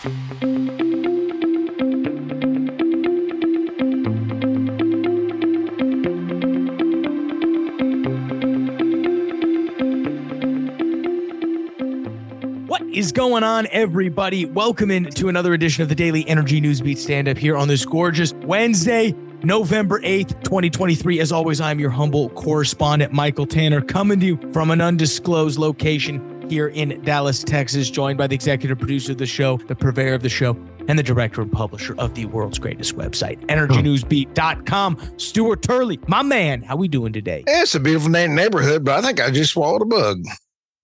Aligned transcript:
What 0.00 0.12
is 12.90 13.12
going 13.12 13.42
on, 13.44 13.66
everybody? 13.70 14.46
Welcome 14.46 14.90
in 14.90 15.04
to 15.10 15.28
another 15.28 15.52
edition 15.52 15.82
of 15.82 15.90
the 15.90 15.94
Daily 15.94 16.26
Energy 16.26 16.62
News 16.62 16.80
Beat 16.80 16.98
Stand 16.98 17.28
Up 17.28 17.36
here 17.36 17.58
on 17.58 17.68
this 17.68 17.84
gorgeous 17.84 18.32
Wednesday, 18.32 19.14
November 19.42 20.00
8th, 20.00 20.42
2023. 20.44 21.20
As 21.20 21.30
always, 21.30 21.60
I'm 21.60 21.78
your 21.78 21.90
humble 21.90 22.30
correspondent, 22.30 23.12
Michael 23.12 23.44
Tanner, 23.44 23.82
coming 23.82 24.18
to 24.20 24.26
you 24.26 24.52
from 24.54 24.70
an 24.70 24.80
undisclosed 24.80 25.58
location 25.58 26.29
here 26.50 26.68
in 26.68 27.00
Dallas, 27.02 27.44
Texas, 27.44 27.88
joined 27.88 28.18
by 28.18 28.26
the 28.26 28.34
executive 28.34 28.76
producer 28.78 29.12
of 29.12 29.18
the 29.18 29.26
show, 29.26 29.56
the 29.56 29.74
purveyor 29.74 30.14
of 30.14 30.22
the 30.22 30.28
show, 30.28 30.56
and 30.88 30.98
the 30.98 31.02
director 31.02 31.40
and 31.40 31.50
publisher 31.50 31.94
of 31.98 32.14
the 32.14 32.26
world's 32.26 32.58
greatest 32.58 32.96
website, 32.96 33.38
energynewsbeat.com. 33.46 35.14
Stuart 35.16 35.62
Turley, 35.62 36.00
my 36.08 36.22
man, 36.22 36.62
how 36.62 36.76
we 36.76 36.88
doing 36.88 37.12
today? 37.12 37.44
It's 37.46 37.74
a 37.76 37.80
beautiful 37.80 38.10
neighborhood, 38.10 38.84
but 38.84 38.98
I 38.98 39.06
think 39.06 39.20
I 39.20 39.30
just 39.30 39.52
swallowed 39.52 39.82
a 39.82 39.86
bug. 39.86 40.24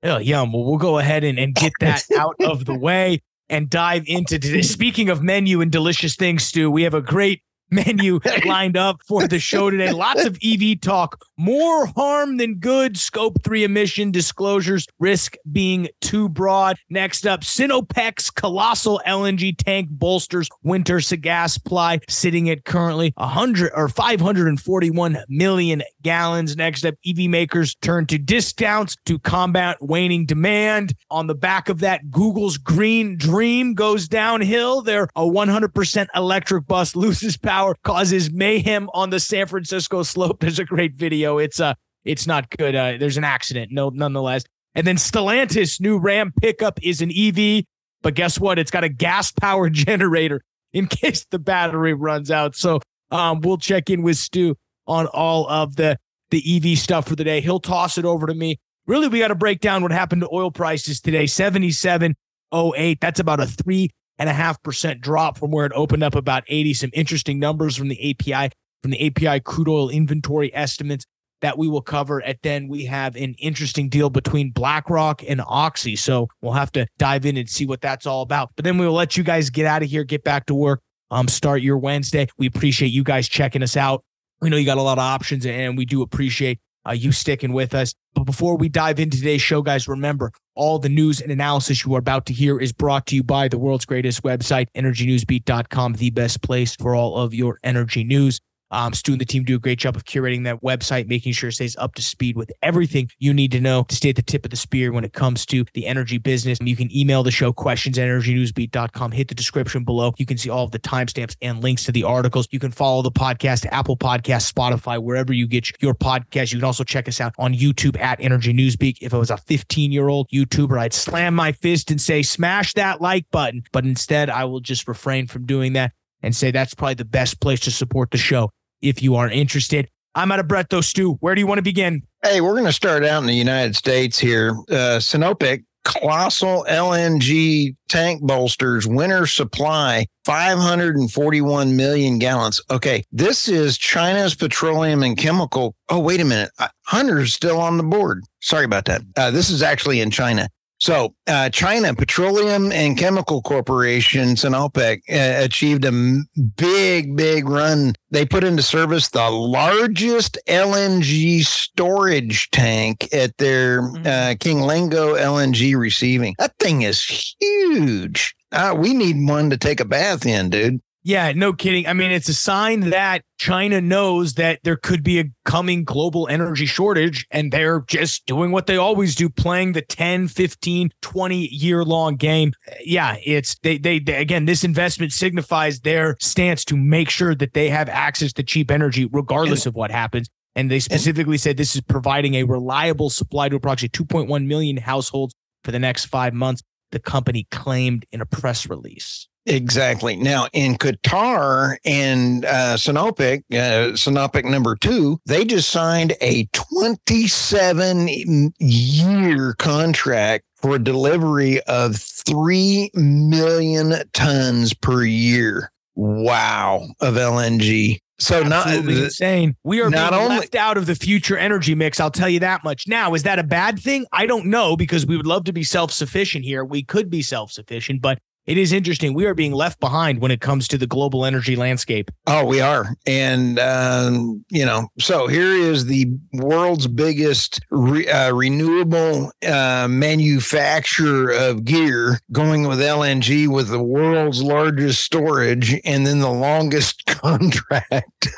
Oh, 0.05 0.19
yum. 0.19 0.52
Well, 0.52 0.65
we'll 0.65 0.79
go 0.79 0.98
ahead 0.98 1.25
and, 1.25 1.39
and 1.39 1.55
get 1.55 1.73
that 1.80 2.05
out 2.17 2.37
of 2.41 2.64
the 2.64 2.78
way 2.78 3.20
and 3.48 3.69
dive 3.69 4.05
into 4.06 4.39
today. 4.39 4.62
Speaking 4.62 5.09
of 5.09 5.23
menu 5.23 5.61
and 5.61 5.73
delicious 5.73 6.14
things, 6.14 6.45
Stu, 6.45 6.70
we 6.70 6.84
have 6.84 6.95
a 6.95 7.03
great 7.03 7.42
menu 7.70 8.20
lined 8.47 8.77
up 8.77 9.01
for 9.06 9.27
the 9.27 9.38
show 9.38 9.70
today. 9.70 9.93
Lots 9.93 10.25
of 10.25 10.38
EV 10.43 10.80
talk, 10.80 11.25
more 11.37 11.87
harm 11.87 12.37
than 12.37 12.56
good. 12.56 12.97
Scope 12.97 13.42
three 13.42 13.65
emission 13.65 14.11
disclosures, 14.11 14.87
risk 14.98 15.37
being 15.51 15.89
too 16.01 16.29
broad. 16.29 16.77
Next 16.91 17.27
up, 17.27 17.41
Sinopec's 17.41 18.30
colossal 18.30 19.01
LNG 19.06 19.56
tank 19.56 19.89
bolsters 19.91 20.48
winter 20.62 21.00
gas 21.20 21.55
supply, 21.55 22.00
sitting 22.09 22.48
at 22.50 22.64
currently 22.64 23.12
100 23.17 23.72
or 23.75 23.89
541 23.89 25.19
million 25.28 25.83
gallons. 26.03 26.56
Next 26.56 26.84
up, 26.84 26.94
EV 27.06 27.31
makers 27.31 27.75
turn 27.77 28.06
to 28.06 28.19
discounts 28.19 28.97
to 29.06 29.19
combat 29.19 29.78
waning 29.81 30.27
demand. 30.27 30.94
On 31.11 31.27
the 31.27 31.34
back 31.34 31.69
of 31.69 31.81
that, 31.81 32.11
Google's 32.11 32.59
green 32.59 33.17
dream 33.17 33.75
goes 33.75 34.09
downhill. 34.09 34.83
Their 34.83 35.09
a 35.17 35.22
100% 35.22 36.06
electric 36.14 36.67
bus 36.67 36.97
loses 36.97 37.37
power 37.37 37.56
causes 37.83 38.31
mayhem 38.31 38.89
on 38.95 39.11
the 39.11 39.21
San 39.21 39.47
Francisco 39.47 40.03
slope. 40.03 40.41
There's 40.41 40.59
a 40.59 40.65
great 40.65 40.95
video. 40.95 41.39
It's 41.39 41.61
uh 41.61 41.75
it's 42.05 42.27
not 42.27 42.49
good. 42.57 42.77
Uh, 42.77 42.99
there's 42.99 43.17
an 43.17 43.25
accident, 43.25 43.73
no, 43.73 43.89
nonetheless. 43.89 44.45
And 44.77 44.87
then 44.87 44.95
Stellantis' 44.95 45.81
new 45.81 45.99
Ram 45.99 46.33
pickup 46.41 46.79
is 46.81 47.03
an 47.03 47.11
EV, 47.11 47.65
but 48.01 48.15
guess 48.15 48.39
what? 48.39 48.61
It's 48.61 48.71
got 48.71 48.84
a 48.84 48.89
gas 48.89 49.33
powered 49.33 49.73
generator 49.75 50.43
in 50.73 50.87
case 50.87 51.27
the 51.31 51.41
battery 51.41 51.95
runs 51.95 52.31
out. 52.31 52.55
So 52.55 52.81
um, 53.11 53.41
we'll 53.41 53.59
check 53.59 53.91
in 53.91 54.03
with 54.03 54.19
Stu 54.19 54.57
on 54.87 55.07
all 55.09 55.49
of 55.49 55.77
the 55.77 55.99
the 56.31 56.73
EV 56.73 56.79
stuff 56.79 57.09
for 57.09 57.17
the 57.17 57.25
day. 57.25 57.41
He'll 57.41 57.61
toss 57.61 57.99
it 57.99 58.05
over 58.05 58.27
to 58.27 58.34
me. 58.34 58.59
Really, 58.87 59.09
we 59.09 59.19
got 59.19 59.29
to 59.29 59.34
break 59.34 59.61
down 59.61 59.83
what 59.83 59.93
happened 59.93 60.23
to 60.23 60.29
oil 60.33 60.51
prices 60.51 61.01
today. 61.01 61.25
77.08. 61.25 63.01
That's 63.01 63.21
about 63.21 63.41
a 63.41 63.47
three 63.47 63.91
and 64.19 64.28
a 64.28 64.33
half 64.33 64.62
percent 64.62 65.00
drop 65.00 65.39
from 65.39 65.50
where 65.50 65.67
it 65.67 65.72
opened 65.75 66.03
up 66.03 66.14
about 66.14 66.45
80. 66.48 66.75
Some 66.75 66.91
interesting 66.92 67.39
numbers 67.39 67.77
from 67.77 67.89
the 67.89 68.11
API, 68.11 68.50
from 68.83 68.91
the 68.91 69.06
API 69.06 69.41
crude 69.41 69.69
oil 69.69 69.91
inventory 69.91 70.55
estimates 70.55 71.05
that 71.42 71.59
we 71.59 71.69
will 71.69 71.83
cover. 71.83 72.20
And 72.20 72.39
then 72.42 72.69
we 72.69 72.87
have 72.87 73.14
an 73.17 73.34
interesting 73.39 73.89
deal 73.89 74.11
between 74.11 74.50
BlackRock 74.50 75.22
and 75.27 75.42
Oxy. 75.47 75.97
So 75.97 76.28
we'll 76.41 76.53
have 76.53 76.72
to 76.72 76.87
dive 76.98 77.27
in 77.27 77.37
and 77.37 77.48
see 77.48 77.67
what 77.67 77.81
that's 77.81 78.06
all 78.06 78.22
about. 78.22 78.50
But 78.56 78.64
then 78.64 78.78
we 78.78 78.87
will 78.87 78.94
let 78.94 79.17
you 79.17 79.25
guys 79.25 79.50
get 79.50 79.67
out 79.67 79.83
of 79.83 79.91
here, 79.91 80.05
get 80.05 80.25
back 80.25 80.47
to 80.47 80.55
work, 80.55 80.81
um, 81.11 81.28
start 81.28 81.62
your 81.62 81.78
Wednesday. 81.78 82.27
We 82.39 82.47
appreciate 82.47 82.89
you 82.89 83.05
guys 83.05 83.28
checking 83.28 83.62
us 83.62 83.77
out. 83.77 84.03
We 84.41 84.50
know 84.50 84.56
you 84.56 84.66
got 84.66 84.78
a 84.78 84.83
lot 84.83 84.98
of 84.98 85.04
options 85.04 85.47
and 85.47 85.77
we 85.77 85.84
do 85.84 86.03
appreciate 86.03 86.59
uh, 86.87 86.93
you 86.93 87.12
sticking 87.12 87.53
with 87.53 87.75
us. 87.75 87.94
But 88.15 88.25
before 88.25 88.56
we 88.56 88.69
dive 88.69 89.00
into 89.00 89.19
today's 89.19 89.43
show, 89.43 89.62
guys, 89.62 89.88
remember 89.88 90.33
all 90.56 90.78
the 90.78 90.89
news 90.89 91.21
and 91.21 91.31
analysis 91.31 91.84
you 91.84 91.94
are 91.94 91.99
about 91.99 92.27
to 92.27 92.33
hear 92.33 92.59
is 92.59 92.72
brought 92.72 93.06
to 93.06 93.15
you 93.15 93.22
by 93.22 93.47
the 93.47 93.59
world's 93.59 93.84
greatest 93.84 94.22
website, 94.22 94.67
energynewsbeat.com, 94.75 95.94
the 95.94 96.11
best 96.11 96.43
place 96.43 96.75
for 96.75 96.94
all 96.94 97.17
of 97.17 97.34
your 97.34 97.61
energy 97.62 98.03
news. 98.03 98.41
Um, 98.71 98.93
Stu 98.93 99.12
and 99.12 99.21
the 99.21 99.25
team 99.25 99.44
do 99.44 99.56
a 99.56 99.59
great 99.59 99.78
job 99.78 99.97
of 99.97 100.04
curating 100.04 100.44
that 100.44 100.62
website, 100.62 101.06
making 101.06 101.32
sure 101.32 101.50
it 101.50 101.53
stays 101.53 101.77
up 101.77 101.94
to 101.94 102.03
speed 102.03 102.37
with 102.37 102.50
everything 102.62 103.09
you 103.19 103.32
need 103.32 103.53
to 103.53 103.60
know 103.60 103.84
to 103.84 103.94
stay 103.94 104.10
at 104.10 104.16
the 104.16 104.22
tip 104.22 104.44
of 104.44 104.50
the 104.50 104.56
spear 104.56 104.93
when 104.93 105.04
it 105.04 105.12
comes 105.12 105.47
to 105.47 105.65
the 105.75 105.87
energy 105.87 106.19
business. 106.19 106.59
You 106.60 106.77
can 106.77 106.94
email 106.94 107.22
the 107.22 107.31
show 107.31 107.53
questions 107.53 107.99
at 107.99 108.09
energynewsbeat.com. 108.09 109.12
Hit 109.12 109.28
the 109.28 109.34
description 109.34 109.84
below. 109.84 110.12
You 110.19 110.27
can 110.27 110.38
see 110.38 110.50
all 110.50 110.65
of 110.65 110.72
the 110.72 110.78
timestamps 110.78 111.37
and 111.41 111.62
links 111.62 111.84
to 111.84 111.93
the 111.93 112.04
articles. 112.04 112.49
You 112.50 112.59
can 112.59 112.72
follow 112.72 113.03
the 113.03 113.12
podcast, 113.12 113.66
Apple 113.71 113.97
Podcast, 113.97 114.53
Spotify, 114.53 115.00
wherever 115.03 115.33
you 115.33 115.47
get 115.47 115.71
your 115.81 115.94
podcast. 115.94 116.53
You 116.53 116.59
can 116.59 116.65
also 116.65 116.84
check 116.84 117.09
us 117.09 117.21
out 117.21 117.34
on 117.38 117.54
YouTube 117.54 117.98
at 118.00 118.21
Energy 118.21 118.53
Newsbeat. 118.53 118.98
If 119.00 119.15
I 119.15 119.19
was 119.19 119.31
a 119.31 119.37
15 119.37 119.93
year 119.93 120.09
old 120.09 120.28
YouTuber, 120.31 120.78
I'd 120.78 120.93
slam 120.93 121.34
my 121.34 121.53
fist 121.53 121.91
and 121.91 122.00
say, 122.00 122.22
smash 122.22 122.72
that 122.75 123.00
like 123.00 123.27
button. 123.31 123.62
But 123.72 123.84
instead, 123.84 124.28
I 124.28 124.44
will 124.44 124.60
just 124.60 124.88
refrain 124.88 125.27
from 125.27 125.47
doing 125.47 125.75
that 125.75 125.93
and 126.22 126.34
say 126.34 126.50
that's 126.50 126.75
probably 126.75 126.94
the 126.94 127.04
best 127.04 127.41
place 127.41 127.60
to 127.60 127.71
support 127.71 128.10
the 128.10 128.19
show 128.19 128.50
if 128.82 129.03
you 129.03 129.16
are 129.16 129.31
interested. 129.31 129.88
I'm 130.14 130.32
out 130.32 130.41
of 130.41 130.48
breath 130.48 130.66
though, 130.70 130.81
Stu. 130.81 131.14
Where 131.20 131.34
do 131.34 131.41
you 131.41 131.47
want 131.47 131.59
to 131.59 131.62
begin? 131.62 132.03
Hey, 132.22 132.41
we're 132.41 132.53
going 132.53 132.64
to 132.64 132.72
start 132.72 133.04
out 133.04 133.20
in 133.20 133.26
the 133.26 133.34
United 133.34 133.76
States 133.76 134.19
here. 134.19 134.50
Uh, 134.70 134.98
Sinopec 134.98 135.62
colossal 135.87 136.66
LNG 136.69 137.76
tank 137.88 138.20
bolsters 138.22 138.88
winter 138.88 139.25
supply 139.25 140.04
541 140.25 141.76
million 141.76 142.19
gallons. 142.19 142.60
Okay, 142.70 143.04
this 143.12 143.47
is 143.47 143.78
China's 143.78 144.34
petroleum 144.34 145.04
and 145.04 145.16
chemical. 145.16 145.76
Oh, 145.88 146.00
wait 146.00 146.20
a 146.20 146.25
minute. 146.25 146.50
Hunter's 146.86 147.34
still 147.34 147.60
on 147.60 147.76
the 147.76 147.84
board. 147.84 148.25
Sorry 148.41 148.65
about 148.65 148.86
that. 148.86 149.03
Uh, 149.16 149.31
this 149.31 149.48
is 149.48 149.62
actually 149.62 150.00
in 150.00 150.10
China. 150.10 150.48
So, 150.78 151.14
uh, 151.26 151.48
China 151.50 151.94
Petroleum 151.94 152.70
and 152.70 152.98
Chemical 152.98 153.41
Corporation, 153.41 154.34
Sinopec, 154.34 154.98
uh, 155.10 155.44
achieved 155.44 155.84
a 155.87 156.20
big, 156.56 157.16
big 157.16 157.48
run. 157.48 157.94
They 158.10 158.26
put 158.26 158.44
into 158.44 158.62
service 158.62 159.09
the 159.09 159.31
largest 159.31 160.38
LNG 160.47 161.44
storage 161.44 162.50
tank 162.50 163.09
at 163.12 163.36
their 163.38 163.82
mm-hmm. 163.82 164.06
uh, 164.06 164.34
King 164.38 164.60
Lingo 164.60 165.15
LNG 165.15 165.76
receiving. 165.78 166.34
That 166.38 166.59
thing 166.59 166.82
is 166.82 167.34
huge. 167.41 168.34
Uh, 168.53 168.75
we 168.76 168.92
need 168.92 169.16
one 169.26 169.50
to 169.50 169.56
take 169.56 169.81
a 169.81 169.84
bath 169.84 170.26
in, 170.26 170.50
dude. 170.50 170.81
Yeah, 171.06 171.31
no 171.37 171.53
kidding. 171.53 171.87
I 171.87 171.93
mean, 171.93 172.11
it's 172.11 172.28
a 172.28 172.34
sign 172.34 172.91
that 172.91 173.22
China 173.39 173.81
knows 173.81 174.34
that 174.34 174.59
there 174.65 174.75
could 174.75 175.05
be 175.05 175.21
a 175.21 175.27
coming 175.44 175.84
global 175.84 176.27
energy 176.27 176.67
shortage 176.67 177.28
and 177.31 177.53
they're 177.53 177.84
just 177.87 178.27
doing 178.27 178.50
what 178.50 178.67
they 178.67 178.77
always 178.77 179.15
do, 179.15 179.28
playing 179.28 179.75
the 179.75 179.83
10, 179.83 180.27
15, 180.27 180.91
20 181.03 181.37
year 181.55 181.84
long 181.84 182.16
game. 182.16 182.55
Yeah, 182.84 183.19
it's 183.25 183.56
they, 183.61 183.78
they, 183.78 184.00
they 184.00 184.16
again, 184.16 184.47
this 184.47 184.65
investment 184.65 185.12
signifies 185.12 185.78
their 185.78 186.16
stance 186.19 186.65
to 186.65 186.77
make 186.77 187.09
sure 187.09 187.37
that 187.37 187.55
they 187.55 187.69
have 187.69 187.89
access 187.89 188.33
to 188.33 188.43
cheap 188.43 188.72
energy 188.72 189.09
regardless 189.12 189.65
of 189.65 189.77
what 189.77 189.93
happens. 189.93 190.28
And 190.56 190.69
they 190.69 190.81
specifically 190.81 191.39
said 191.39 191.56
this 191.56 191.77
is 191.77 191.83
providing 191.83 192.34
a 192.34 192.43
reliable 192.43 193.11
supply 193.11 193.49
to 193.49 193.55
approximately 193.55 194.05
2.1 194.05 194.47
million 194.47 194.77
households 194.77 195.37
for 195.62 195.71
the 195.71 195.78
next 195.78 196.06
five 196.06 196.34
months, 196.34 196.65
the 196.91 196.99
company 196.99 197.47
claimed 197.53 198.06
in 198.11 198.21
a 198.21 198.27
press 198.27 198.69
release. 198.69 199.28
Exactly. 199.47 200.17
Now 200.17 200.49
in 200.53 200.75
Qatar 200.75 201.77
and 201.84 202.45
uh, 202.45 202.77
Sinopec, 202.77 203.45
uh, 203.53 203.95
Sinopec 203.95 204.45
number 204.45 204.75
two, 204.75 205.21
they 205.27 205.45
just 205.45 205.71
signed 205.71 206.15
a 206.21 206.49
27 206.53 208.53
year 208.59 209.55
contract 209.55 210.45
for 210.57 210.79
delivery 210.79 211.61
of 211.62 211.97
3 211.97 212.91
million 212.95 213.95
tons 214.13 214.75
per 214.75 215.04
year. 215.04 215.71
Wow. 215.95 216.89
Of 217.01 217.15
LNG. 217.15 217.99
So 218.19 218.42
Absolutely 218.42 218.95
not 218.95 219.04
insane. 219.04 219.57
We 219.63 219.83
are 219.83 219.91
not 219.91 220.15
only 220.15 220.37
left 220.37 220.54
out 220.54 220.78
of 220.78 220.87
the 220.87 220.95
future 220.95 221.37
energy 221.37 221.75
mix. 221.75 222.01
I'll 222.01 222.10
tell 222.10 222.31
you 222.31 222.41
that 222.41 222.65
much. 222.65 222.89
Now, 222.89 223.15
is 223.15 223.25
that 223.25 223.39
a 223.39 223.45
bad 223.45 223.78
thing? 223.78 224.07
I 224.10 224.25
don't 224.25 224.47
know 224.47 224.75
because 224.75 225.07
we 225.07 225.19
would 225.19 225.27
love 225.27 225.45
to 225.45 225.53
be 225.53 225.63
self 225.63 225.92
sufficient 225.92 226.45
here. 226.45 226.65
We 226.65 226.83
could 226.83 227.10
be 227.10 227.21
self 227.21 227.53
sufficient, 227.53 228.01
but 228.01 228.19
it 228.47 228.59
is 228.59 228.72
interesting. 228.72 229.15
We 229.15 229.27
are 229.27 229.34
being 229.34 229.53
left 229.53 229.81
behind 229.81 230.21
when 230.21 230.31
it 230.31 230.41
comes 230.41 230.69
to 230.69 230.78
the 230.78 230.87
global 230.87 231.25
energy 231.25 231.57
landscape. 231.57 232.10
Oh, 232.27 232.45
we 232.45 232.60
are. 232.60 232.95
And, 233.07 233.59
um, 233.59 234.45
you 234.51 234.65
know, 234.65 234.89
so 234.98 235.27
here 235.27 235.53
is 235.53 235.87
the 235.87 236.07
world's 236.33 236.87
biggest 236.87 237.60
re- 237.71 238.09
uh, 238.09 238.33
renewable 238.33 239.33
uh, 239.47 239.89
manufacturer 239.91 241.31
of 241.31 241.65
gear 241.65 242.21
going 242.31 242.69
with 242.69 242.78
LNG 242.78 243.48
with 243.48 243.69
the 243.69 243.83
world's 243.83 244.43
largest 244.43 245.03
storage 245.03 245.81
and 245.84 246.07
then 246.07 246.21
the 246.21 246.31
longest 246.31 247.04
contract. 247.07 248.28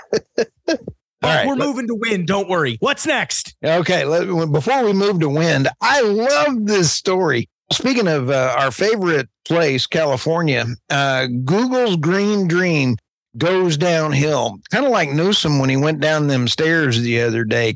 All 1.20 1.30
right, 1.34 1.48
we're 1.48 1.56
moving 1.56 1.88
to 1.88 1.96
wind. 1.96 2.28
Don't 2.28 2.48
worry. 2.48 2.76
What's 2.78 3.04
next? 3.04 3.56
Okay. 3.64 4.04
Let, 4.04 4.52
before 4.52 4.84
we 4.84 4.92
move 4.92 5.18
to 5.20 5.28
wind, 5.28 5.68
I 5.80 6.00
love 6.00 6.66
this 6.66 6.92
story. 6.92 7.48
Speaking 7.70 8.08
of 8.08 8.30
uh, 8.30 8.54
our 8.58 8.70
favorite 8.70 9.28
place, 9.44 9.86
California, 9.86 10.64
uh, 10.90 11.26
Google's 11.44 11.96
Green 11.96 12.48
Dream 12.48 12.96
goes 13.36 13.76
downhill, 13.76 14.58
kind 14.70 14.86
of 14.86 14.90
like 14.90 15.10
Newsom 15.10 15.58
when 15.58 15.68
he 15.68 15.76
went 15.76 16.00
down 16.00 16.26
them 16.26 16.48
stairs 16.48 17.00
the 17.00 17.20
other 17.20 17.44
day. 17.44 17.74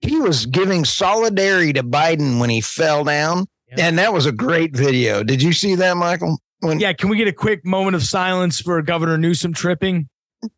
He 0.00 0.20
was 0.20 0.46
giving 0.46 0.84
solidarity 0.84 1.72
to 1.74 1.82
Biden 1.82 2.40
when 2.40 2.50
he 2.50 2.60
fell 2.60 3.04
down. 3.04 3.46
Yeah. 3.68 3.86
And 3.86 3.98
that 3.98 4.12
was 4.12 4.26
a 4.26 4.32
great 4.32 4.76
video. 4.76 5.22
Did 5.22 5.40
you 5.40 5.52
see 5.52 5.74
that, 5.76 5.96
Michael? 5.96 6.38
When, 6.60 6.80
yeah, 6.80 6.92
can 6.92 7.08
we 7.08 7.16
get 7.16 7.28
a 7.28 7.32
quick 7.32 7.64
moment 7.64 7.94
of 7.94 8.02
silence 8.02 8.60
for 8.60 8.80
Governor 8.82 9.18
Newsom 9.18 9.54
tripping? 9.54 10.08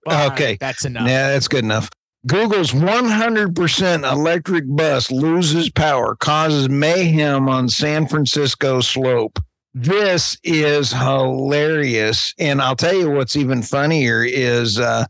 okay, 0.09 0.57
that's 0.59 0.85
enough. 0.85 1.09
Yeah, 1.09 1.31
that's 1.31 1.49
good 1.49 1.65
enough. 1.65 1.89
Google's 2.27 2.73
100% 2.73 4.13
electric 4.13 4.65
bus 4.67 5.13
loses 5.13 5.71
power, 5.71 6.17
causes 6.17 6.69
mayhem 6.69 7.49
on 7.49 7.69
San 7.69 8.09
Francisco 8.09 8.81
slope. 8.81 9.39
This 9.75 10.37
is 10.43 10.91
hilarious. 10.91 12.35
And 12.39 12.61
I'll 12.61 12.75
tell 12.75 12.95
you 12.95 13.11
what's 13.11 13.37
even 13.37 13.63
funnier 13.63 14.25
is 14.25 14.81
uh, 14.81 15.05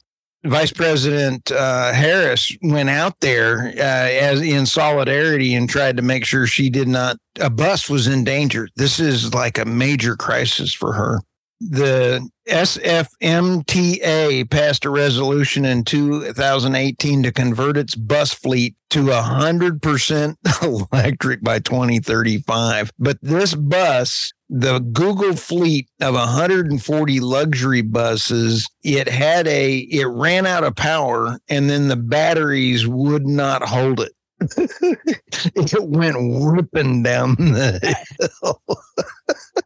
Vice 0.44 0.72
President 0.72 1.50
uh, 1.50 1.92
Harris 1.92 2.54
went 2.62 2.90
out 2.90 3.18
there 3.20 3.72
uh, 3.76 3.80
as 3.80 4.42
in 4.42 4.66
solidarity 4.66 5.54
and 5.54 5.70
tried 5.70 5.96
to 5.96 6.02
make 6.02 6.26
sure 6.26 6.46
she 6.46 6.68
did 6.68 6.88
not, 6.88 7.16
a 7.40 7.48
bus 7.48 7.88
was 7.88 8.08
in 8.08 8.24
danger. 8.24 8.68
This 8.76 9.00
is 9.00 9.32
like 9.32 9.56
a 9.56 9.64
major 9.64 10.16
crisis 10.16 10.74
for 10.74 10.92
her 10.92 11.20
the 11.60 12.28
SFMTA 12.48 14.50
passed 14.50 14.84
a 14.84 14.90
resolution 14.90 15.64
in 15.64 15.84
2018 15.84 17.22
to 17.22 17.32
convert 17.32 17.76
its 17.76 17.94
bus 17.94 18.32
fleet 18.32 18.74
to 18.90 19.06
100% 19.06 20.36
electric 20.92 21.42
by 21.42 21.58
2035. 21.58 22.92
But 22.98 23.18
this 23.22 23.54
bus, 23.54 24.32
the 24.48 24.78
Google 24.78 25.34
fleet 25.34 25.88
of 26.00 26.14
140 26.14 27.20
luxury 27.20 27.82
buses, 27.82 28.68
it 28.82 29.08
had 29.08 29.46
a 29.48 29.78
it 29.78 30.06
ran 30.06 30.46
out 30.46 30.64
of 30.64 30.76
power 30.76 31.38
and 31.48 31.68
then 31.68 31.88
the 31.88 31.96
batteries 31.96 32.86
would 32.86 33.26
not 33.26 33.62
hold 33.62 34.00
it. 34.00 34.12
it 34.58 35.88
went 35.88 36.16
whipping 36.18 37.02
down 37.02 37.36
the 37.36 37.96
hill. 38.42 38.62